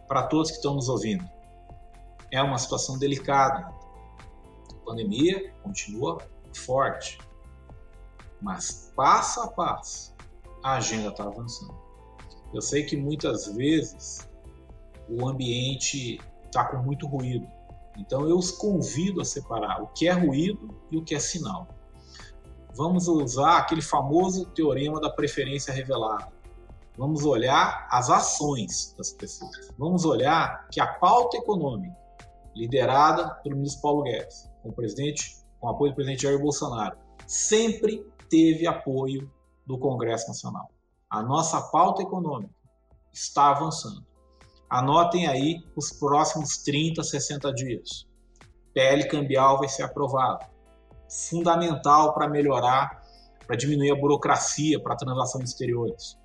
Para 0.07 0.23
todos 0.23 0.51
que 0.51 0.57
estão 0.57 0.73
nos 0.73 0.89
ouvindo, 0.89 1.27
é 2.31 2.41
uma 2.41 2.57
situação 2.57 2.97
delicada. 2.97 3.67
A 4.71 4.85
pandemia 4.85 5.53
continua 5.63 6.17
forte, 6.53 7.17
mas 8.41 8.91
passo 8.95 9.41
a 9.41 9.47
passo 9.47 10.15
a 10.63 10.75
agenda 10.75 11.09
está 11.09 11.23
avançando. 11.23 11.75
Eu 12.53 12.61
sei 12.61 12.83
que 12.83 12.95
muitas 12.95 13.47
vezes 13.47 14.27
o 15.09 15.27
ambiente 15.27 16.19
está 16.45 16.65
com 16.65 16.77
muito 16.77 17.07
ruído, 17.07 17.47
então 17.97 18.27
eu 18.27 18.37
os 18.37 18.51
convido 18.51 19.21
a 19.21 19.25
separar 19.25 19.81
o 19.81 19.87
que 19.87 20.07
é 20.07 20.11
ruído 20.11 20.69
e 20.91 20.97
o 20.97 21.03
que 21.03 21.15
é 21.15 21.19
sinal. 21.19 21.67
Vamos 22.77 23.07
usar 23.07 23.57
aquele 23.57 23.81
famoso 23.81 24.45
teorema 24.45 25.01
da 25.01 25.09
preferência 25.09 25.73
revelada. 25.73 26.31
Vamos 26.95 27.25
olhar 27.25 27.87
as 27.89 28.11
ações 28.11 28.93
das 28.95 29.11
pessoas. 29.11 29.73
Vamos 29.79 30.05
olhar 30.05 30.67
que 30.71 30.79
a 30.79 30.85
pauta 30.85 31.37
econômica, 31.37 31.97
liderada 32.55 33.31
pelo 33.43 33.55
ministro 33.55 33.81
Paulo 33.81 34.03
Guedes, 34.03 34.47
com 34.61 34.71
presidente, 34.71 35.37
com 35.59 35.69
apoio 35.69 35.91
do 35.91 35.95
presidente 35.95 36.21
Jair 36.21 36.39
Bolsonaro, 36.39 36.95
sempre 37.25 38.05
teve 38.29 38.67
apoio 38.67 39.27
do 39.65 39.79
Congresso 39.79 40.27
Nacional. 40.27 40.69
A 41.09 41.23
nossa 41.23 41.59
pauta 41.71 42.03
econômica 42.03 42.53
está 43.11 43.49
avançando. 43.49 44.05
Anotem 44.69 45.25
aí 45.25 45.63
os 45.75 45.91
próximos 45.91 46.57
30, 46.57 47.01
60 47.01 47.51
dias. 47.53 48.07
PL 48.71 49.07
cambial 49.07 49.57
vai 49.57 49.67
ser 49.67 49.81
aprovado. 49.81 50.45
Fundamental 51.09 52.13
para 52.13 52.27
melhorar, 52.27 53.03
para 53.45 53.55
diminuir 53.55 53.91
a 53.91 53.95
burocracia 53.95 54.79
para 54.79 54.95
transações 54.95 55.49
exteriores. 55.49 56.17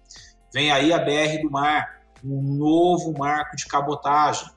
Vem 0.53 0.71
aí 0.71 0.93
a 0.93 0.99
BR 0.99 1.41
do 1.43 1.51
Mar, 1.51 2.03
um 2.25 2.43
novo 2.43 3.17
marco 3.17 3.57
de 3.57 3.67
cabotagem. 3.67 4.49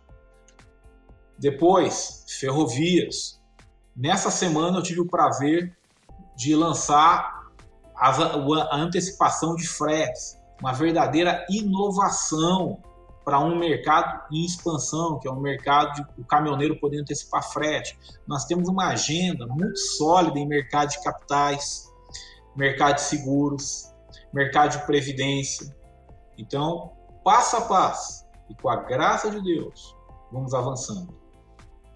Depois, 1.37 2.25
ferrovias. 2.39 3.41
Nessa 3.95 4.29
semana 4.29 4.77
eu 4.77 4.83
tive 4.83 5.01
o 5.01 5.07
prazer 5.07 5.77
de 6.35 6.55
lançar 6.55 7.45
a, 7.95 8.09
a 8.09 8.75
antecipação 8.75 9.55
de 9.55 9.67
fretes, 9.67 10.37
uma 10.59 10.73
verdadeira 10.73 11.45
inovação 11.49 12.81
para 13.25 13.39
um 13.39 13.57
mercado 13.57 14.23
em 14.31 14.45
expansão, 14.45 15.19
que 15.19 15.27
é 15.27 15.31
um 15.31 15.41
mercado 15.41 15.95
de 15.95 16.21
o 16.21 16.23
caminhoneiro 16.23 16.79
poder 16.79 17.01
antecipar 17.01 17.43
frete. 17.51 17.97
Nós 18.27 18.45
temos 18.45 18.69
uma 18.69 18.89
agenda 18.89 19.47
muito 19.47 19.77
sólida 19.77 20.37
em 20.37 20.47
mercado 20.47 20.91
de 20.91 21.03
capitais, 21.03 21.91
mercado 22.55 22.95
de 22.95 23.01
seguros, 23.01 23.91
mercado 24.31 24.77
de 24.77 24.85
previdência. 24.85 25.75
Então, 26.37 26.91
passo 27.23 27.57
a 27.57 27.61
passo 27.61 28.25
e 28.47 28.53
com 28.53 28.69
a 28.69 28.75
graça 28.75 29.31
de 29.31 29.41
Deus, 29.41 29.95
vamos 30.31 30.53
avançando. 30.53 31.19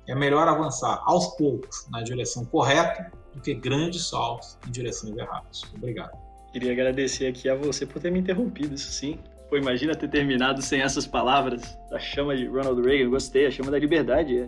É 0.07 0.15
melhor 0.15 0.47
avançar 0.47 1.03
aos 1.05 1.27
poucos 1.37 1.87
na 1.91 2.01
direção 2.01 2.43
correta 2.43 3.11
do 3.35 3.39
que 3.39 3.53
grandes 3.53 4.09
saltos 4.09 4.57
em 4.67 4.71
direções 4.71 5.15
erradas. 5.15 5.61
Obrigado. 5.75 6.17
Queria 6.51 6.71
agradecer 6.71 7.27
aqui 7.27 7.47
a 7.47 7.53
você 7.53 7.85
por 7.85 8.01
ter 8.01 8.11
me 8.11 8.19
interrompido, 8.19 8.73
isso 8.73 8.91
sim. 8.91 9.19
Pô, 9.49 9.57
imagina 9.57 9.95
ter 9.95 10.07
terminado 10.07 10.61
sem 10.61 10.81
essas 10.81 11.07
palavras. 11.07 11.79
A 11.91 11.99
chama 11.99 12.35
de 12.35 12.45
Ronald 12.45 12.81
Reagan, 12.81 13.09
gostei. 13.09 13.47
A 13.47 13.51
chama 13.51 13.71
da 13.71 13.79
liberdade, 13.79 14.41
é 14.41 14.47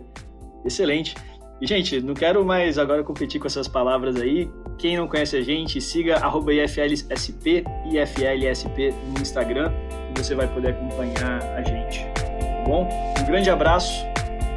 excelente. 0.64 1.16
E, 1.60 1.66
gente, 1.66 2.00
não 2.00 2.14
quero 2.14 2.44
mais 2.44 2.78
agora 2.78 3.02
competir 3.04 3.40
com 3.40 3.46
essas 3.46 3.68
palavras 3.68 4.16
aí. 4.16 4.48
Quem 4.78 4.96
não 4.96 5.06
conhece 5.06 5.36
a 5.36 5.42
gente, 5.42 5.80
siga 5.80 6.16
IFLSP, 6.16 7.64
IFLSP 7.86 8.94
no 9.14 9.20
Instagram, 9.20 9.72
e 10.10 10.18
você 10.18 10.34
vai 10.34 10.52
poder 10.52 10.70
acompanhar 10.70 11.40
a 11.56 11.62
gente. 11.62 12.04
Tá 12.04 12.64
bom? 12.66 12.88
Um 13.20 13.26
grande 13.26 13.50
abraço 13.50 14.04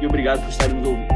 e 0.00 0.06
obrigado 0.06 0.40
por 0.40 0.48
estar 0.48 0.68
nos 0.68 0.86
ouvindo. 0.86 1.15